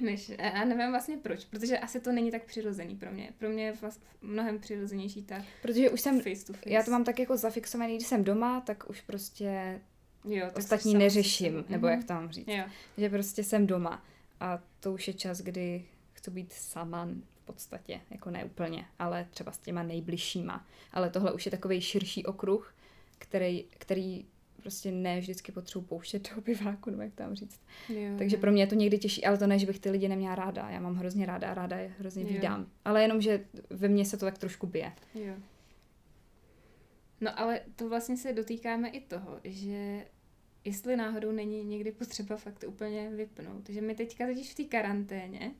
Než, 0.00 0.32
a 0.38 0.64
nevím 0.64 0.90
vlastně 0.90 1.16
proč, 1.16 1.44
protože 1.44 1.78
asi 1.78 2.00
to 2.00 2.12
není 2.12 2.30
tak 2.30 2.44
přirozený 2.44 2.96
pro 2.96 3.12
mě. 3.12 3.32
Pro 3.38 3.48
mě 3.48 3.64
je 3.64 3.72
vlastně 3.72 4.06
mnohem 4.22 4.58
přirozenější 4.58 5.22
ta 5.22 5.44
Protože 5.62 5.90
už 5.90 6.00
jsem, 6.00 6.20
face 6.20 6.46
to 6.46 6.52
face. 6.52 6.70
já 6.70 6.82
to 6.82 6.90
mám 6.90 7.04
tak 7.04 7.18
jako 7.18 7.36
zafixovaný, 7.36 7.96
když 7.96 8.08
jsem 8.08 8.24
doma, 8.24 8.60
tak 8.60 8.90
už 8.90 9.00
prostě 9.00 9.80
jo, 10.24 10.50
ostatní 10.56 10.94
neřeším, 10.94 11.64
si... 11.66 11.72
nebo 11.72 11.86
jak 11.86 11.98
mhm. 11.98 12.06
to 12.06 12.14
mám 12.14 12.30
říct. 12.30 12.48
Jo. 12.48 12.64
Že 12.98 13.10
prostě 13.10 13.44
jsem 13.44 13.66
doma 13.66 14.04
a 14.40 14.62
to 14.80 14.92
už 14.92 15.08
je 15.08 15.14
čas, 15.14 15.40
kdy 15.40 15.84
chci 16.12 16.30
být 16.30 16.52
sama 16.52 17.08
v 17.42 17.44
podstatě, 17.44 18.00
jako 18.10 18.30
ne 18.30 18.44
úplně, 18.44 18.86
ale 18.98 19.26
třeba 19.30 19.52
s 19.52 19.58
těma 19.58 19.82
nejbližšíma. 19.82 20.66
Ale 20.92 21.10
tohle 21.10 21.32
už 21.32 21.44
je 21.46 21.50
takový 21.50 21.80
širší 21.80 22.26
okruh, 22.26 22.74
který, 23.18 23.64
který 23.70 24.24
prostě 24.56 24.92
ne 24.92 25.20
vždycky 25.20 25.52
potřebuji 25.52 25.86
pouštět 25.86 26.30
do 26.30 26.36
obyváku, 26.38 26.90
nebo 26.90 27.02
jak 27.02 27.14
tam 27.14 27.34
říct. 27.34 27.60
Jo, 27.88 28.10
Takže 28.18 28.36
jo. 28.36 28.40
pro 28.40 28.52
mě 28.52 28.62
je 28.62 28.66
to 28.66 28.74
někdy 28.74 28.98
těžší, 28.98 29.24
ale 29.24 29.38
to 29.38 29.46
ne, 29.46 29.58
že 29.58 29.66
bych 29.66 29.78
ty 29.78 29.90
lidi 29.90 30.08
neměla 30.08 30.34
ráda. 30.34 30.70
Já 30.70 30.80
mám 30.80 30.94
hrozně 30.94 31.26
ráda 31.26 31.50
a 31.50 31.54
ráda 31.54 31.76
je 31.76 31.94
hrozně 31.98 32.24
vydám. 32.24 32.66
Ale 32.84 33.02
jenom, 33.02 33.20
že 33.20 33.44
ve 33.70 33.88
mně 33.88 34.04
se 34.04 34.16
to 34.16 34.24
tak 34.24 34.38
trošku 34.38 34.66
bije. 34.66 34.92
Jo. 35.14 35.34
No 37.20 37.40
ale 37.40 37.60
to 37.76 37.88
vlastně 37.88 38.16
se 38.16 38.32
dotýkáme 38.32 38.88
i 38.88 39.00
toho, 39.00 39.40
že 39.44 40.04
jestli 40.64 40.96
náhodou 40.96 41.32
není 41.32 41.64
někdy 41.64 41.92
potřeba 41.92 42.36
fakt 42.36 42.64
úplně 42.68 43.10
vypnout. 43.10 43.68
Že 43.68 43.80
my 43.80 43.94
teďka 43.94 44.26
totiž 44.26 44.52
v 44.52 44.54
té 44.54 44.64
karanténě 44.64 45.54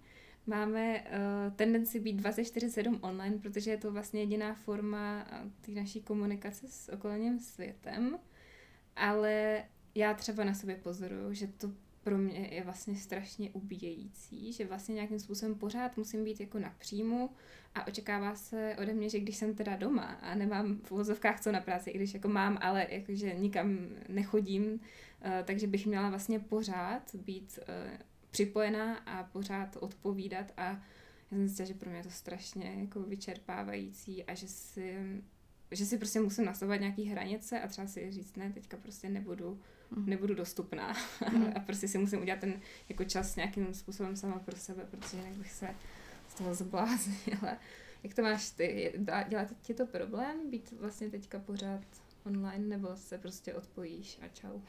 máme 0.46 1.00
uh, 1.00 1.54
tendenci 1.56 2.00
být 2.00 2.20
24-7 2.20 2.98
online, 3.02 3.38
protože 3.38 3.70
je 3.70 3.76
to 3.76 3.92
vlastně 3.92 4.20
jediná 4.20 4.54
forma 4.54 5.26
uh, 5.32 5.50
té 5.60 5.72
naší 5.72 6.02
komunikace 6.02 6.68
s 6.68 6.88
okolním 6.88 7.38
světem. 7.38 8.18
Ale 8.96 9.64
já 9.94 10.14
třeba 10.14 10.44
na 10.44 10.54
sobě 10.54 10.76
pozoruju, 10.76 11.34
že 11.34 11.46
to 11.46 11.72
pro 12.04 12.18
mě 12.18 12.48
je 12.52 12.64
vlastně 12.64 12.96
strašně 12.96 13.50
ubíjející, 13.50 14.52
že 14.52 14.66
vlastně 14.66 14.94
nějakým 14.94 15.18
způsobem 15.18 15.54
pořád 15.54 15.96
musím 15.96 16.24
být 16.24 16.40
jako 16.40 16.58
na 16.58 16.74
příjmu 16.78 17.30
a 17.74 17.86
očekává 17.86 18.34
se 18.34 18.76
ode 18.82 18.92
mě, 18.92 19.08
že 19.08 19.20
když 19.20 19.36
jsem 19.36 19.54
teda 19.54 19.76
doma 19.76 20.18
a 20.22 20.34
nemám 20.34 20.78
v 20.84 20.92
uvozovkách 20.92 21.40
co 21.40 21.52
na 21.52 21.60
práci, 21.60 21.90
i 21.90 21.98
když 21.98 22.14
jako 22.14 22.28
mám, 22.28 22.58
ale 22.60 22.86
jakože 22.90 23.34
nikam 23.34 23.78
nechodím, 24.08 24.64
uh, 24.64 24.78
takže 25.44 25.66
bych 25.66 25.86
měla 25.86 26.10
vlastně 26.10 26.40
pořád 26.40 27.14
být 27.14 27.58
uh, 27.58 27.98
připojená 28.30 28.96
a 28.96 29.24
pořád 29.24 29.76
odpovídat 29.80 30.52
a 30.56 30.64
já 30.64 30.78
jsem 31.28 31.46
zjistila, 31.46 31.66
že 31.66 31.74
pro 31.74 31.90
mě 31.90 31.98
je 31.98 32.04
to 32.04 32.10
strašně 32.10 32.74
jako 32.80 33.00
vyčerpávající 33.00 34.24
a 34.24 34.34
že 34.34 34.48
si, 34.48 34.96
že 35.70 35.86
si 35.86 35.98
prostě 35.98 36.20
musím 36.20 36.44
nastavovat 36.44 36.80
nějaký 36.80 37.04
hranice 37.04 37.60
a 37.60 37.68
třeba 37.68 37.86
si 37.86 38.12
říct, 38.12 38.36
ne, 38.36 38.52
teďka 38.52 38.76
prostě 38.76 39.08
nebudu 39.08 39.60
mm. 39.90 40.06
nebudu 40.06 40.34
dostupná. 40.34 40.96
Mm. 41.32 41.52
a 41.56 41.60
prostě 41.60 41.88
si 41.88 41.98
musím 41.98 42.22
udělat 42.22 42.40
ten 42.40 42.60
jako 42.88 43.04
čas 43.04 43.36
nějakým 43.36 43.74
způsobem 43.74 44.16
sama 44.16 44.38
pro 44.38 44.56
sebe, 44.56 44.86
protože 44.90 45.16
jinak 45.16 45.32
bych 45.32 45.52
se 45.52 45.68
z 46.28 46.34
toho 46.34 46.54
zbláznila. 46.54 47.58
Jak 48.02 48.14
to 48.14 48.22
máš 48.22 48.50
ty? 48.50 48.92
Dělá 49.28 49.46
ti 49.62 49.74
to 49.74 49.86
problém 49.86 50.50
být 50.50 50.74
vlastně 50.80 51.10
teďka 51.10 51.38
pořád 51.38 51.80
online, 52.26 52.66
nebo 52.66 52.96
se 52.96 53.18
prostě 53.18 53.54
odpojíš 53.54 54.18
a 54.22 54.28
čau? 54.28 54.60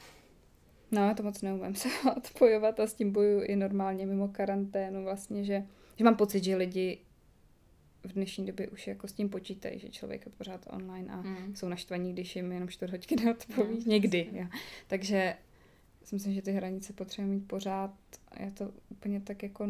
No, 0.92 1.08
já 1.08 1.14
to 1.14 1.24
moc 1.24 1.42
neumím 1.42 1.76
se 1.76 1.90
odpojovat 2.18 2.80
a 2.80 2.88
s 2.88 2.94
tím 2.94 3.12
boju 3.12 3.42
i 3.42 3.56
normálně 3.56 4.06
mimo 4.06 4.28
karanténu 4.28 5.04
vlastně, 5.04 5.44
že, 5.44 5.64
že 5.96 6.04
mám 6.04 6.16
pocit, 6.16 6.44
že 6.44 6.56
lidi 6.56 7.00
v 8.08 8.14
dnešní 8.14 8.46
době 8.46 8.68
už 8.68 8.88
jako 8.88 9.08
s 9.08 9.14
tím 9.14 9.30
počítají, 9.30 9.80
že 9.80 9.90
člověk 9.90 10.26
je 10.26 10.32
pořád 10.32 10.66
online 10.70 11.14
a 11.14 11.22
mm. 11.22 11.56
jsou 11.56 11.70
naštvaní, 11.70 12.14
když 12.14 12.36
jim 12.36 12.52
jenom 12.52 12.70
čtvrt 12.70 12.92
hoďky 12.92 13.16
neodpoví. 13.16 13.76
Mm, 13.76 13.84
Někdy. 13.86 14.30
Ja. 14.32 14.50
Takže 14.88 15.36
si 16.04 16.16
myslím, 16.16 16.34
že 16.34 16.42
ty 16.42 16.52
hranice 16.52 16.94
potřebujeme 16.94 17.36
mít 17.36 17.48
pořád. 17.48 17.94
Já 18.40 18.52
to 18.52 18.72
úplně 18.90 19.22
tak 19.22 19.44
jako... 19.44 19.68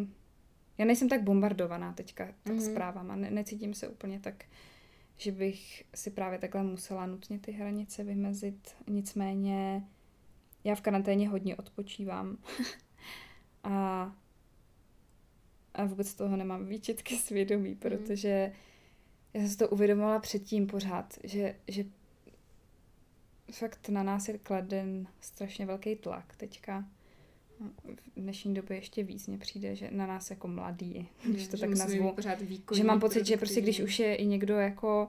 Já 0.78 0.86
nejsem 0.86 1.10
tak 1.10 1.24
bombardovaná 1.24 1.94
teďka 1.94 2.26
tak 2.44 2.56
mm-hmm. 2.56 2.72
zprávama. 2.72 3.16
Ne, 3.16 3.32
necítím 3.32 3.74
se 3.74 3.88
úplně 3.88 4.20
tak, 4.20 4.46
že 5.18 5.32
bych 5.32 5.84
si 5.96 6.12
právě 6.12 6.40
takhle 6.40 6.64
musela 6.64 7.06
nutně 7.06 7.40
ty 7.40 7.52
hranice 7.52 8.04
vymezit. 8.04 8.76
Nicméně 8.88 9.84
já 10.64 10.76
v 10.76 10.82
karanténě 10.82 11.30
hodně 11.30 11.56
odpočívám. 11.56 12.38
a, 13.64 14.16
a 15.76 15.86
vůbec 15.86 16.14
toho 16.14 16.38
nemám 16.38 16.66
výčetky 16.66 17.18
svědomí, 17.18 17.70
mm. 17.70 17.76
protože 17.76 18.52
já 19.34 19.42
jsem 19.42 19.50
si 19.50 19.58
to 19.58 19.70
uvědomila 19.70 20.20
předtím 20.20 20.68
pořád, 20.68 21.20
že, 21.24 21.56
že 21.68 21.86
fakt 23.52 23.90
na 23.90 24.04
nás 24.04 24.28
je 24.28 24.38
kladen 24.38 25.08
strašně 25.22 25.66
velký 25.66 25.96
tlak 25.96 26.36
teďka. 26.36 26.86
V 28.16 28.20
dnešní 28.20 28.54
době 28.54 28.78
ještě 28.78 29.04
víc 29.04 29.28
mně 29.28 29.38
přijde, 29.38 29.76
že 29.76 29.90
na 29.92 30.08
nás 30.08 30.30
jako 30.30 30.48
mladý, 30.48 31.08
když 31.30 31.48
to 31.48 31.58
že 31.58 31.62
tak 31.62 31.78
nazvu, 31.78 32.16
že 32.74 32.84
mám 32.84 33.00
pocit, 33.00 33.26
že 33.26 33.38
prostě 33.38 33.62
když 33.62 33.80
už 33.80 34.00
je 34.00 34.16
i 34.16 34.26
někdo 34.26 34.56
jako 34.56 35.08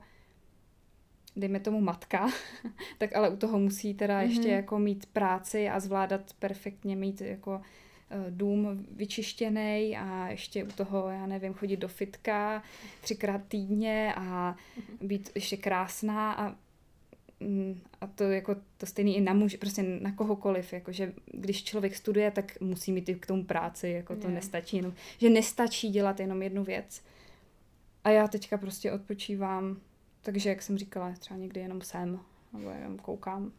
dejme 1.36 1.60
tomu 1.60 1.80
matka, 1.80 2.30
tak 2.98 3.16
ale 3.16 3.30
u 3.30 3.36
toho 3.36 3.58
musí 3.58 3.94
teda 3.94 4.20
mm-hmm. 4.20 4.28
ještě 4.28 4.48
jako 4.48 4.78
mít 4.78 5.06
práci 5.06 5.68
a 5.68 5.80
zvládat 5.80 6.32
perfektně 6.38 6.96
mít 6.96 7.20
jako 7.20 7.60
dům 8.30 8.86
vyčištěný 8.90 9.96
a 9.96 10.28
ještě 10.28 10.64
u 10.64 10.66
toho, 10.66 11.08
já 11.08 11.26
nevím, 11.26 11.54
chodit 11.54 11.76
do 11.76 11.88
fitka 11.88 12.62
třikrát 13.00 13.40
týdně 13.48 14.14
a 14.16 14.56
mhm. 14.76 15.08
být 15.08 15.30
ještě 15.34 15.56
krásná 15.56 16.32
a 16.32 16.54
mm, 17.40 17.80
a 18.00 18.06
to 18.06 18.24
jako 18.24 18.56
to 18.76 18.86
stejný 18.86 19.16
i 19.16 19.20
na 19.20 19.34
muž, 19.34 19.56
prostě 19.56 19.82
na 19.82 20.12
kohokoliv, 20.12 20.72
jako 20.72 20.92
že 20.92 21.12
když 21.32 21.64
člověk 21.64 21.96
studuje, 21.96 22.30
tak 22.30 22.60
musí 22.60 22.92
mít 22.92 23.08
i 23.08 23.14
k 23.14 23.26
tomu 23.26 23.44
práci, 23.44 23.88
jako 23.88 24.16
to 24.16 24.28
nestačí 24.28 24.76
jenom, 24.76 24.92
že 25.18 25.30
nestačí 25.30 25.88
dělat 25.88 26.20
jenom 26.20 26.42
jednu 26.42 26.64
věc. 26.64 27.02
A 28.04 28.10
já 28.10 28.28
teďka 28.28 28.58
prostě 28.58 28.92
odpočívám 28.92 29.76
takže, 30.26 30.48
jak 30.48 30.62
jsem 30.62 30.78
říkala, 30.78 31.12
třeba 31.18 31.40
někdy 31.40 31.60
jenom 31.60 31.80
jsem, 31.80 32.20
nebo 32.52 32.70
jenom 32.70 32.98
koukám 32.98 33.52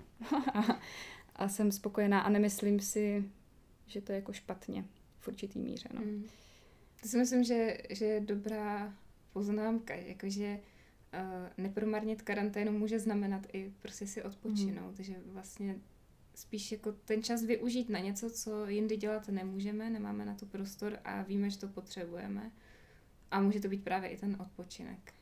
a, 0.53 0.79
a 1.36 1.49
jsem 1.49 1.71
spokojená 1.71 2.21
a 2.21 2.29
nemyslím 2.29 2.79
si, 2.79 3.23
že 3.88 4.02
to 4.02 4.12
je 4.12 4.15
jako 4.15 4.34
špatně 4.34 4.86
v 5.19 5.28
určitý 5.28 5.60
míře. 5.60 5.89
No. 5.93 6.02
Mm. 6.02 6.26
To 7.02 7.08
si 7.08 7.17
myslím, 7.17 7.43
že, 7.43 7.78
že 7.89 8.06
je 8.06 8.19
dobrá 8.19 8.93
poznámka, 9.34 9.95
jakože 9.95 10.60
uh, 11.13 11.63
nepromarnit 11.63 12.21
karanténu 12.21 12.71
může 12.71 13.00
znamenat 13.00 13.47
i 13.54 13.73
prostě 13.82 14.08
si 14.08 14.23
odpočinout, 14.23 14.89
mm. 14.89 14.95
takže 14.95 15.15
vlastně 15.26 15.76
spíš 16.36 16.71
jako 16.71 16.91
ten 16.91 17.23
čas 17.23 17.43
využít 17.43 17.89
na 17.89 18.00
něco, 18.00 18.30
co 18.30 18.67
jindy 18.67 18.97
dělat 18.97 19.28
nemůžeme, 19.28 19.89
nemáme 19.89 20.26
na 20.26 20.36
to 20.36 20.45
prostor 20.45 21.00
a 21.04 21.21
víme, 21.21 21.50
že 21.50 21.58
to 21.58 21.67
potřebujeme. 21.67 22.52
A 23.32 23.41
může 23.41 23.60
to 23.60 23.67
být 23.67 23.84
právě 23.84 24.10
i 24.10 24.17
ten 24.17 24.38
odpočinek. 24.39 25.13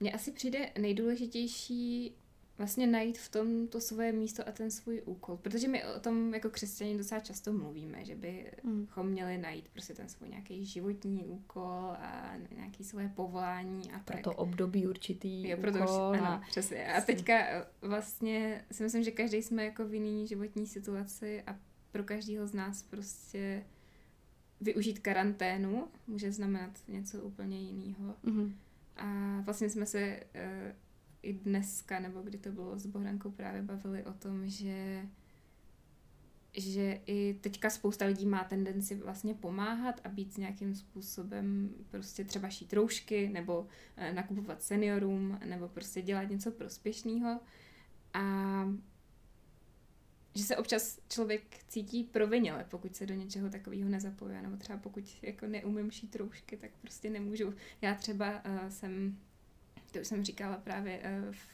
Mně 0.00 0.12
asi 0.12 0.32
přijde 0.32 0.70
nejdůležitější 0.78 2.14
vlastně 2.58 2.86
najít 2.86 3.18
v 3.18 3.28
tom 3.28 3.68
to 3.68 3.80
svoje 3.80 4.12
místo 4.12 4.48
a 4.48 4.52
ten 4.52 4.70
svůj 4.70 5.02
úkol. 5.04 5.36
Protože 5.36 5.68
my 5.68 5.84
o 5.84 6.00
tom 6.00 6.34
jako 6.34 6.50
křesťaní 6.50 6.98
docela 6.98 7.20
často 7.20 7.52
mluvíme, 7.52 8.04
že 8.04 8.14
bychom 8.14 9.06
mm. 9.06 9.12
měli 9.12 9.38
najít 9.38 9.68
prostě 9.68 9.94
ten 9.94 10.08
svůj 10.08 10.28
nějaký 10.28 10.64
životní 10.64 11.24
úkol 11.24 11.96
a 11.98 12.32
nějaký 12.56 12.84
svoje 12.84 13.08
povolání 13.08 13.92
a 13.92 13.98
pro 13.98 14.16
tak. 14.16 14.24
to 14.24 14.32
období 14.32 14.86
určitý 14.86 15.48
jo, 15.48 15.56
proto 15.60 15.78
úkol. 15.78 16.08
Určitý, 16.08 16.26
ano, 16.26 16.26
a... 16.26 16.42
přesně. 16.50 16.92
A 16.92 17.00
teďka 17.00 17.34
eh, 17.34 17.66
vlastně 17.80 18.64
si 18.72 18.82
myslím, 18.82 19.02
že 19.02 19.10
každý 19.10 19.42
jsme 19.42 19.64
jako 19.64 19.84
v 19.84 19.94
jiný 19.94 20.26
životní 20.26 20.66
situaci 20.66 21.42
a 21.46 21.56
pro 21.92 22.04
každého 22.04 22.46
z 22.46 22.52
nás 22.52 22.82
prostě 22.82 23.64
využít 24.60 24.98
karanténu 24.98 25.88
může 26.06 26.32
znamenat 26.32 26.70
něco 26.88 27.22
úplně 27.22 27.60
jiného. 27.60 28.14
Mm-hmm. 28.24 28.52
A 28.96 29.40
vlastně 29.40 29.70
jsme 29.70 29.86
se 29.86 30.20
uh, 30.34 30.72
i 31.22 31.32
dneska, 31.32 32.00
nebo 32.00 32.22
kdy 32.22 32.38
to 32.38 32.52
bylo 32.52 32.78
s 32.78 32.86
Bohdankou 32.86 33.30
právě 33.30 33.62
bavili 33.62 34.04
o 34.04 34.12
tom, 34.12 34.48
že 34.48 35.06
že 36.56 37.00
i 37.06 37.38
teďka 37.40 37.70
spousta 37.70 38.04
lidí 38.04 38.26
má 38.26 38.44
tendenci 38.44 38.94
vlastně 38.94 39.34
pomáhat 39.34 40.00
a 40.04 40.08
být 40.08 40.38
nějakým 40.38 40.74
způsobem 40.74 41.70
prostě 41.90 42.24
třeba 42.24 42.48
šít 42.48 42.72
roušky 42.72 43.28
nebo 43.28 43.60
uh, 43.60 44.14
nakupovat 44.14 44.62
seniorům 44.62 45.38
nebo 45.44 45.68
prostě 45.68 46.02
dělat 46.02 46.24
něco 46.24 46.50
prospěšného 46.50 47.40
a 48.14 48.64
že 50.34 50.44
se 50.44 50.56
občas 50.56 50.98
člověk 51.08 51.64
cítí 51.68 52.04
proviněle, 52.04 52.66
pokud 52.70 52.96
se 52.96 53.06
do 53.06 53.14
něčeho 53.14 53.50
takového 53.50 53.88
nezapojuje, 53.88 54.42
nebo 54.42 54.56
třeba 54.56 54.78
pokud 54.78 55.04
jako 55.22 55.46
neumím 55.46 55.90
šít 55.90 56.16
roušky, 56.16 56.56
tak 56.56 56.70
prostě 56.80 57.10
nemůžu. 57.10 57.54
Já 57.82 57.94
třeba 57.94 58.44
uh, 58.44 58.68
jsem, 58.68 59.18
to 59.92 60.00
už 60.00 60.06
jsem 60.06 60.24
říkala 60.24 60.56
právě 60.56 60.98
uh, 60.98 61.34
v, 61.34 61.52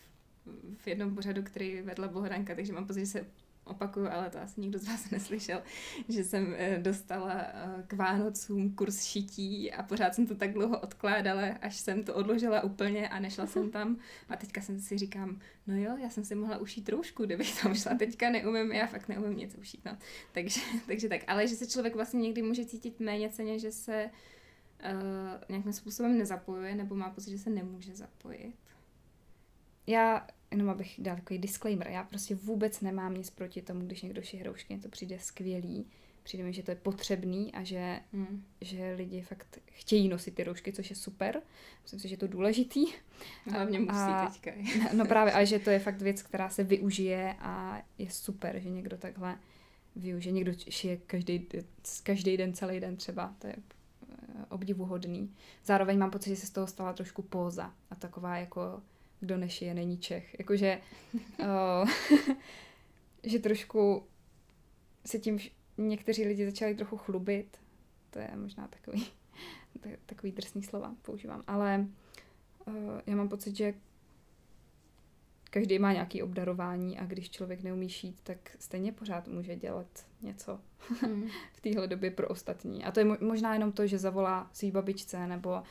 v 0.76 0.86
jednom 0.86 1.14
pořadu, 1.14 1.42
který 1.42 1.82
vedla 1.82 2.08
Bohdanka, 2.08 2.54
takže 2.54 2.72
mám 2.72 2.86
pocit, 2.86 3.00
že 3.00 3.06
se 3.06 3.26
opakuju, 3.68 4.08
ale 4.10 4.30
to 4.30 4.40
asi 4.40 4.60
nikdo 4.60 4.78
z 4.78 4.88
vás 4.88 5.10
neslyšel, 5.10 5.62
že 6.08 6.24
jsem 6.24 6.54
eh, 6.58 6.78
dostala 6.78 7.34
eh, 7.34 7.82
k 7.86 7.92
Vánocům 7.92 8.74
kurz 8.74 9.04
šití 9.04 9.72
a 9.72 9.82
pořád 9.82 10.14
jsem 10.14 10.26
to 10.26 10.34
tak 10.34 10.52
dlouho 10.52 10.80
odkládala, 10.80 11.42
až 11.60 11.76
jsem 11.76 12.04
to 12.04 12.14
odložila 12.14 12.64
úplně 12.64 13.08
a 13.08 13.20
nešla 13.20 13.46
jsem 13.46 13.70
tam. 13.78 13.96
A 14.28 14.36
teďka 14.36 14.60
jsem 14.60 14.80
si 14.80 14.98
říkám, 14.98 15.40
no 15.66 15.76
jo, 15.76 15.96
já 16.02 16.10
jsem 16.10 16.24
si 16.24 16.34
mohla 16.34 16.58
ušít 16.58 16.84
troušku, 16.84 17.24
kdybych 17.24 17.62
tam 17.62 17.74
šla. 17.74 17.94
Teďka 17.94 18.30
neumím, 18.30 18.72
já 18.72 18.86
fakt 18.86 19.08
neumím 19.08 19.38
nic 19.38 19.54
ušít. 19.54 19.84
No. 19.84 19.98
Takže, 20.32 20.60
takže 20.86 21.08
tak, 21.08 21.20
ale 21.26 21.46
že 21.46 21.56
se 21.56 21.66
člověk 21.66 21.94
vlastně 21.94 22.20
někdy 22.20 22.42
může 22.42 22.64
cítit 22.64 23.00
méně 23.00 23.30
ceně, 23.30 23.58
že 23.58 23.72
se 23.72 24.04
uh, 24.04 24.10
nějakým 25.48 25.72
způsobem 25.72 26.18
nezapojuje 26.18 26.74
nebo 26.74 26.94
má 26.94 27.10
pocit, 27.10 27.30
že 27.30 27.38
se 27.38 27.50
nemůže 27.50 27.96
zapojit. 27.96 28.54
Já 29.86 30.26
jenom 30.50 30.68
abych 30.68 30.94
dal 30.98 31.16
takový 31.16 31.38
disclaimer, 31.38 31.88
já 31.88 32.04
prostě 32.04 32.34
vůbec 32.34 32.80
nemám 32.80 33.14
nic 33.14 33.30
proti 33.30 33.62
tomu, 33.62 33.80
když 33.80 34.02
někdo 34.02 34.22
šije 34.22 34.42
hroušky, 34.42 34.78
to 34.78 34.88
přijde 34.88 35.18
skvělý, 35.18 35.86
přijde 36.22 36.44
mi, 36.44 36.52
že 36.52 36.62
to 36.62 36.70
je 36.70 36.74
potřebný 36.74 37.54
a 37.54 37.64
že, 37.64 38.00
hmm. 38.12 38.44
že 38.60 38.94
lidi 38.94 39.22
fakt 39.22 39.58
chtějí 39.66 40.08
nosit 40.08 40.34
ty 40.34 40.44
roušky, 40.44 40.72
což 40.72 40.90
je 40.90 40.96
super. 40.96 41.42
Myslím 41.82 42.00
si, 42.00 42.08
že 42.08 42.12
je 42.12 42.18
to 42.18 42.26
důležitý. 42.26 42.86
Hlavně 43.50 43.78
musí 43.78 43.92
a, 43.92 44.30
teďka. 44.30 44.50
no 44.92 45.06
právě, 45.06 45.32
ale 45.32 45.46
že 45.46 45.58
to 45.58 45.70
je 45.70 45.78
fakt 45.78 46.02
věc, 46.02 46.22
která 46.22 46.48
se 46.48 46.64
využije 46.64 47.34
a 47.38 47.82
je 47.98 48.10
super, 48.10 48.58
že 48.58 48.70
někdo 48.70 48.98
takhle 48.98 49.38
využije. 49.96 50.32
Někdo 50.32 50.52
šije 50.68 50.96
každý, 50.96 51.46
každý 52.02 52.36
den, 52.36 52.52
celý 52.52 52.80
den 52.80 52.96
třeba. 52.96 53.34
To 53.38 53.46
je 53.46 53.54
obdivuhodný. 54.48 55.34
Zároveň 55.64 55.98
mám 55.98 56.10
pocit, 56.10 56.30
že 56.30 56.36
se 56.36 56.46
z 56.46 56.50
toho 56.50 56.66
stala 56.66 56.92
trošku 56.92 57.22
póza 57.22 57.74
a 57.90 57.94
taková 57.94 58.36
jako 58.36 58.82
kdo 59.20 59.36
nešije, 59.36 59.74
není 59.74 59.98
Čech. 59.98 60.36
Jakože, 60.38 60.80
uh, 61.38 61.90
že 63.22 63.38
trošku 63.38 64.06
se 65.06 65.18
tím 65.18 65.38
někteří 65.78 66.24
lidi 66.24 66.46
začali 66.46 66.74
trochu 66.74 66.96
chlubit. 66.96 67.56
To 68.10 68.18
je 68.18 68.30
možná 68.36 68.68
takový, 68.68 69.06
takový 70.06 70.32
drsný 70.32 70.62
slova 70.62 70.94
používám. 71.02 71.42
Ale 71.46 71.86
uh, 72.66 72.74
já 73.06 73.16
mám 73.16 73.28
pocit, 73.28 73.56
že 73.56 73.74
každý 75.50 75.78
má 75.78 75.92
nějaký 75.92 76.22
obdarování 76.22 76.98
a 76.98 77.06
když 77.06 77.30
člověk 77.30 77.62
neumí 77.62 77.88
šít, 77.88 78.20
tak 78.22 78.38
stejně 78.58 78.92
pořád 78.92 79.28
může 79.28 79.56
dělat 79.56 79.86
něco 80.22 80.60
mm. 81.06 81.28
v 81.52 81.60
téhle 81.60 81.86
době 81.86 82.10
pro 82.10 82.28
ostatní. 82.28 82.84
A 82.84 82.92
to 82.92 83.00
je 83.00 83.06
možná 83.20 83.54
jenom 83.54 83.72
to, 83.72 83.86
že 83.86 83.98
zavolá 83.98 84.50
svý 84.52 84.70
babičce 84.70 85.26
nebo 85.26 85.62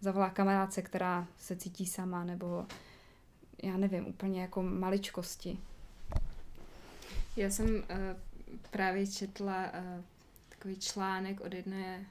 zavolá 0.00 0.30
kamarádce, 0.30 0.82
která 0.82 1.26
se 1.38 1.56
cítí 1.56 1.86
sama, 1.86 2.24
nebo 2.24 2.66
já 3.62 3.76
nevím, 3.76 4.06
úplně 4.06 4.40
jako 4.40 4.62
maličkosti. 4.62 5.58
Já 7.36 7.50
jsem 7.50 7.74
uh, 7.76 7.82
právě 8.70 9.06
četla 9.06 9.64
uh, 9.64 10.04
takový 10.48 10.76
článek 10.76 11.40
od 11.40 11.54
jedné 11.54 12.06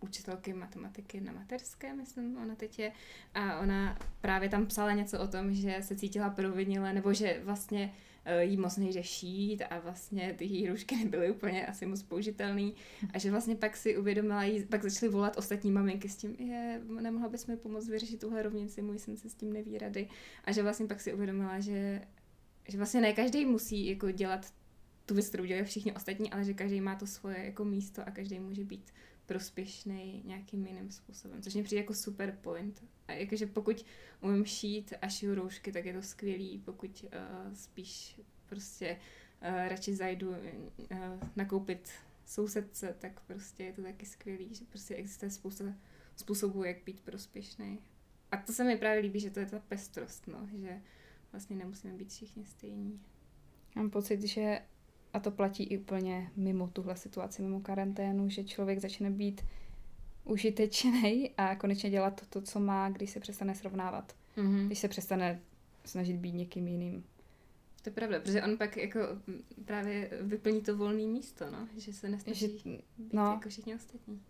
učitelky 0.00 0.52
matematiky 0.52 1.20
na 1.20 1.32
materské, 1.32 1.94
myslím, 1.94 2.36
ona 2.36 2.54
teď 2.54 2.78
je, 2.78 2.92
a 3.34 3.60
ona 3.60 3.98
právě 4.20 4.48
tam 4.48 4.66
psala 4.66 4.92
něco 4.92 5.20
o 5.20 5.28
tom, 5.28 5.54
že 5.54 5.76
se 5.80 5.96
cítila 5.96 6.30
provinile, 6.30 6.92
nebo 6.92 7.12
že 7.12 7.40
vlastně 7.44 7.92
Eh, 8.24 8.44
jí 8.44 8.56
moc 8.56 8.78
šít 9.00 9.62
a 9.70 9.78
vlastně 9.78 10.34
ty 10.38 10.44
její 10.44 10.68
rušky 10.68 10.96
nebyly 10.96 11.30
úplně 11.30 11.66
asi 11.66 11.86
moc 11.86 12.02
použitelný. 12.02 12.74
A 13.12 13.18
že 13.18 13.30
vlastně 13.30 13.56
pak 13.56 13.76
si 13.76 13.96
uvědomila, 13.96 14.44
jí, 14.44 14.64
pak 14.64 14.82
začaly 14.82 15.12
volat 15.12 15.36
ostatní 15.36 15.70
maminky 15.70 16.08
s 16.08 16.16
tím, 16.16 16.36
je, 16.38 16.80
nemohla 17.00 17.28
bys 17.28 17.46
mi 17.46 17.56
pomoct 17.56 17.88
vyřešit 17.88 18.20
tuhle 18.20 18.42
rovnici, 18.42 18.82
můj 18.82 18.98
syn 18.98 19.16
se 19.16 19.30
s 19.30 19.34
tím 19.34 19.52
neví 19.52 19.78
rady. 19.78 20.08
A 20.44 20.52
že 20.52 20.62
vlastně 20.62 20.86
pak 20.86 21.00
si 21.00 21.14
uvědomila, 21.14 21.60
že, 21.60 22.02
že 22.68 22.78
vlastně 22.78 23.00
ne 23.00 23.12
každý 23.12 23.44
musí 23.44 23.86
jako 23.86 24.10
dělat 24.10 24.52
tu 25.06 25.14
věc, 25.14 25.28
kterou 25.28 25.44
dělají 25.44 25.64
všichni 25.64 25.92
ostatní, 25.92 26.30
ale 26.30 26.44
že 26.44 26.54
každý 26.54 26.80
má 26.80 26.94
to 26.94 27.06
svoje 27.06 27.44
jako 27.44 27.64
místo 27.64 28.02
a 28.06 28.10
každý 28.10 28.38
může 28.38 28.64
být 28.64 28.92
prospěšný 29.30 30.22
nějakým 30.24 30.66
jiným 30.66 30.90
způsobem, 30.90 31.42
což 31.42 31.54
mě 31.54 31.62
přijde 31.62 31.80
jako 31.80 31.94
super 31.94 32.38
point. 32.40 32.84
A 33.08 33.12
jakože 33.12 33.46
pokud 33.46 33.86
umím 34.20 34.44
šít 34.44 34.94
a 35.02 35.08
šiju 35.08 35.34
roušky, 35.34 35.72
tak 35.72 35.84
je 35.84 35.92
to 35.92 36.02
skvělý, 36.02 36.58
pokud 36.58 37.04
uh, 37.04 37.54
spíš 37.54 38.20
prostě 38.46 38.98
radši 39.68 39.96
zajdu 39.96 40.30
uh, 40.30 40.36
nakoupit 41.36 41.90
sousedce, 42.26 42.96
tak 42.98 43.20
prostě 43.20 43.64
je 43.64 43.72
to 43.72 43.82
taky 43.82 44.06
skvělý, 44.06 44.54
že 44.54 44.64
prostě 44.64 44.94
existuje 44.94 45.30
spousta 45.30 45.64
způsobů, 46.16 46.64
jak 46.64 46.84
být 46.84 47.00
prospěšný. 47.00 47.78
A 48.30 48.36
to 48.36 48.52
se 48.52 48.64
mi 48.64 48.76
právě 48.76 49.02
líbí, 49.02 49.20
že 49.20 49.30
to 49.30 49.40
je 49.40 49.46
ta 49.46 49.58
pestrost, 49.58 50.26
no, 50.26 50.48
že 50.52 50.80
vlastně 51.32 51.56
nemusíme 51.56 51.94
být 51.94 52.10
všichni 52.10 52.44
stejní. 52.44 53.00
Mám 53.76 53.90
pocit, 53.90 54.22
že 54.22 54.60
a 55.12 55.20
to 55.20 55.30
platí 55.30 55.64
i 55.64 55.78
úplně 55.78 56.30
mimo 56.36 56.68
tuhle 56.68 56.96
situaci, 56.96 57.42
mimo 57.42 57.60
karanténu, 57.60 58.28
že 58.28 58.44
člověk 58.44 58.78
začne 58.78 59.10
být 59.10 59.44
užitečný 60.24 61.30
a 61.36 61.56
konečně 61.56 61.90
dělat 61.90 62.20
to, 62.20 62.26
to, 62.26 62.46
co 62.46 62.60
má, 62.60 62.90
když 62.90 63.10
se 63.10 63.20
přestane 63.20 63.54
srovnávat. 63.54 64.16
Mm-hmm. 64.36 64.66
Když 64.66 64.78
se 64.78 64.88
přestane 64.88 65.40
snažit 65.84 66.16
být 66.16 66.32
někým 66.32 66.68
jiným. 66.68 67.04
To 67.82 67.88
je 67.88 67.94
pravda, 67.94 68.20
protože 68.20 68.42
on 68.42 68.58
pak 68.58 68.76
jako 68.76 69.00
právě 69.64 70.10
vyplní 70.20 70.60
to 70.60 70.76
volné 70.76 71.06
místo, 71.06 71.50
no? 71.50 71.68
že 71.76 71.92
se 71.92 72.08
nesnaží 72.08 72.40
že, 72.40 72.48
být 72.48 72.84
no. 73.12 73.22
jako 73.22 73.48
všichni 73.48 73.74
ostatní. 73.74 74.22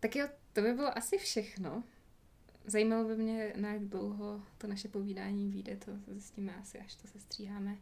Tak 0.00 0.16
jo, 0.16 0.28
to 0.52 0.62
by 0.62 0.72
bylo 0.72 0.98
asi 0.98 1.18
všechno. 1.18 1.84
Zajímalo 2.66 3.04
by 3.04 3.16
mě, 3.16 3.52
na 3.56 3.72
jak 3.72 3.84
dlouho 3.84 4.42
to 4.58 4.66
naše 4.66 4.88
povídání 4.88 5.50
vyjde, 5.50 5.76
to 5.76 5.92
zjistíme 6.06 6.54
asi, 6.56 6.78
až 6.78 6.94
to 6.94 7.08
se 7.08 7.20
stříháme. 7.20 7.76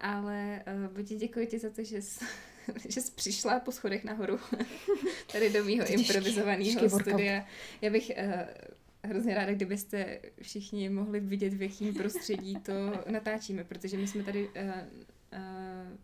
Ale 0.00 0.64
uh, 0.96 1.02
ti 1.02 1.16
děkuji 1.16 1.46
ti 1.46 1.58
za 1.58 1.70
to, 1.70 1.84
že 1.84 2.02
jsi, 2.02 2.24
že 2.88 3.00
jsi 3.00 3.12
přišla 3.12 3.60
po 3.60 3.72
schodech 3.72 4.04
nahoru 4.04 4.38
tady 5.32 5.50
do 5.50 5.64
mýho 5.64 5.86
improvizovaného 5.86 6.90
studia. 6.90 7.46
Já 7.80 7.90
bych 7.90 8.12
uh, 8.18 8.24
hrozně 9.04 9.34
ráda, 9.34 9.52
kdybyste 9.52 10.20
všichni 10.42 10.88
mohli 10.88 11.20
vidět, 11.20 11.54
v 11.54 11.62
jakém 11.62 11.94
prostředí 11.94 12.56
to 12.56 12.72
natáčíme, 13.10 13.64
protože 13.64 13.96
my 13.96 14.08
jsme 14.08 14.22
tady 14.22 14.48
uh, 14.48 14.54
uh, 15.32 15.98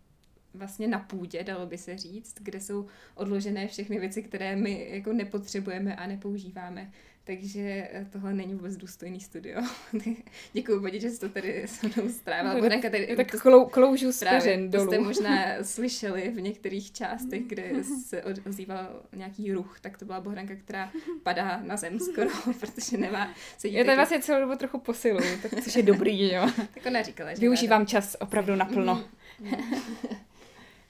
vlastně 0.54 0.88
na 0.88 0.98
půdě, 0.98 1.44
dalo 1.44 1.66
by 1.66 1.78
se 1.78 1.98
říct, 1.98 2.34
kde 2.40 2.60
jsou 2.60 2.86
odložené 3.14 3.68
všechny 3.68 3.98
věci, 3.98 4.22
které 4.22 4.56
my 4.56 4.86
jako 4.90 5.12
nepotřebujeme 5.12 5.96
a 5.96 6.06
nepoužíváme. 6.06 6.90
Takže 7.24 7.88
eh, 7.92 8.06
tohle 8.12 8.34
není 8.34 8.54
vůbec 8.54 8.76
důstojný 8.76 9.20
studio. 9.20 9.62
Děkuji, 10.52 10.80
Bodě, 10.80 11.00
že 11.00 11.10
jste 11.10 11.28
to 11.28 11.34
tady 11.34 11.62
se 11.66 11.86
mnou 11.86 12.08
strávila. 12.08 12.54
No, 12.54 12.68
tak, 12.68 12.82
tady, 12.82 13.16
tak 13.16 13.40
klou, 13.40 13.66
kloužu 13.66 14.12
z 14.12 14.24
dolů. 14.68 14.70
To 14.70 14.92
jste 14.92 14.98
možná 14.98 15.46
slyšeli 15.62 16.30
v 16.30 16.40
některých 16.40 16.92
částech, 16.92 17.42
kde 17.46 17.84
se 18.06 18.22
ozýval 18.46 19.02
nějaký 19.16 19.52
ruch, 19.52 19.80
tak 19.80 19.98
to 19.98 20.04
byla 20.04 20.20
bohranka, 20.20 20.54
která 20.54 20.90
padá 21.22 21.62
na 21.66 21.76
zem 21.76 21.98
skoro, 21.98 22.30
protože 22.60 22.96
nemá 22.96 23.34
se 23.58 23.68
Já 23.68 23.84
tady 23.84 23.96
vlastně 23.96 24.22
celou 24.22 24.40
dobu 24.40 24.58
trochu 24.58 24.78
posiluju, 24.78 25.38
tak, 25.42 25.64
což 25.64 25.76
je 25.76 25.82
dobrý, 25.82 26.32
jo. 26.32 26.50
tak 26.56 26.86
ona 26.86 27.02
říkala, 27.02 27.34
že 27.34 27.40
Využívám 27.40 27.86
čas 27.86 28.16
opravdu 28.20 28.56
naplno. 28.56 29.04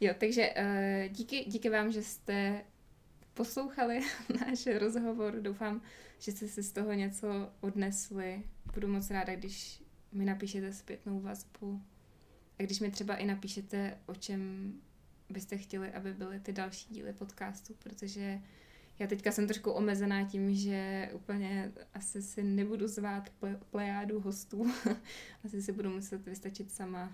Jo, 0.01 0.15
takže 0.19 0.55
uh, 0.59 1.13
díky, 1.13 1.45
díky 1.45 1.71
vám, 1.71 1.93
že 1.93 2.03
jste 2.03 2.65
poslouchali 3.35 4.01
náš 4.47 4.67
rozhovor. 4.67 5.41
Doufám, 5.41 5.83
že 6.19 6.33
jste 6.33 6.49
si 6.49 6.63
z 6.63 6.73
toho 6.73 6.93
něco 6.93 7.51
odnesli. 7.61 8.43
Budu 8.75 8.89
moc 8.89 9.11
ráda, 9.11 9.35
když 9.35 9.83
mi 10.13 10.25
napíšete 10.25 10.73
zpětnou 10.73 11.21
vazbu. 11.21 11.83
A 12.59 12.63
když 12.63 12.81
mi 12.81 12.91
třeba 12.91 13.17
i 13.17 13.27
napíšete, 13.27 13.99
o 14.07 14.15
čem 14.15 14.73
byste 15.31 15.59
chtěli, 15.59 15.93
aby 15.93 16.15
byly 16.15 16.41
ty 16.41 16.53
další 16.53 16.95
díly 16.95 17.13
podcastu, 17.13 17.75
protože 17.79 18.41
já 18.99 19.07
teďka 19.07 19.33
jsem 19.33 19.47
trošku 19.47 19.71
omezená 19.71 20.25
tím, 20.25 20.55
že 20.55 21.11
úplně 21.15 21.73
asi 21.95 22.23
si 22.23 22.43
nebudu 22.43 22.89
zvát 22.89 23.31
plejádu 23.71 24.21
hostů. 24.21 24.73
asi 25.45 25.63
si 25.63 25.73
budu 25.73 25.91
muset 25.91 26.27
vystačit 26.27 26.73
sama 26.73 27.13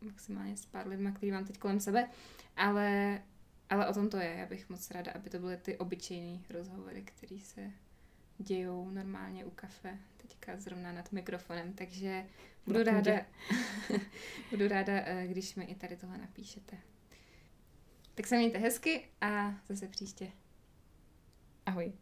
maximálně 0.00 0.56
s 0.56 0.66
pár 0.66 0.88
lidma, 0.88 1.10
který 1.10 1.32
mám 1.32 1.44
teď 1.44 1.58
kolem 1.58 1.80
sebe. 1.80 2.08
Ale, 2.56 3.22
ale 3.70 3.88
o 3.88 3.94
tom 3.94 4.08
to 4.08 4.16
je. 4.16 4.34
Já 4.34 4.46
bych 4.46 4.68
moc 4.68 4.90
ráda, 4.90 5.12
aby 5.12 5.30
to 5.30 5.38
byly 5.38 5.56
ty 5.56 5.78
obyčejné 5.78 6.38
rozhovory, 6.50 7.02
které 7.02 7.40
se 7.40 7.70
dějou 8.38 8.90
normálně 8.90 9.44
u 9.44 9.50
kafe, 9.50 9.98
teďka 10.16 10.56
zrovna 10.56 10.92
nad 10.92 11.12
mikrofonem, 11.12 11.72
takže 11.72 12.26
budu 12.66 12.82
ráda, 12.82 13.12
budu 14.50 14.68
ráda, 14.68 14.92
eh, 14.96 15.26
když 15.26 15.54
mi 15.54 15.64
i 15.64 15.74
tady 15.74 15.96
tohle 15.96 16.18
napíšete. 16.18 16.76
Tak 18.14 18.26
se 18.26 18.36
mějte 18.36 18.58
hezky 18.58 19.08
a 19.20 19.54
zase 19.68 19.88
příště. 19.88 20.32
Ahoj. 21.66 21.92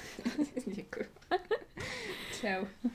Děkuji. 0.74 1.06
Čau. 2.40 2.90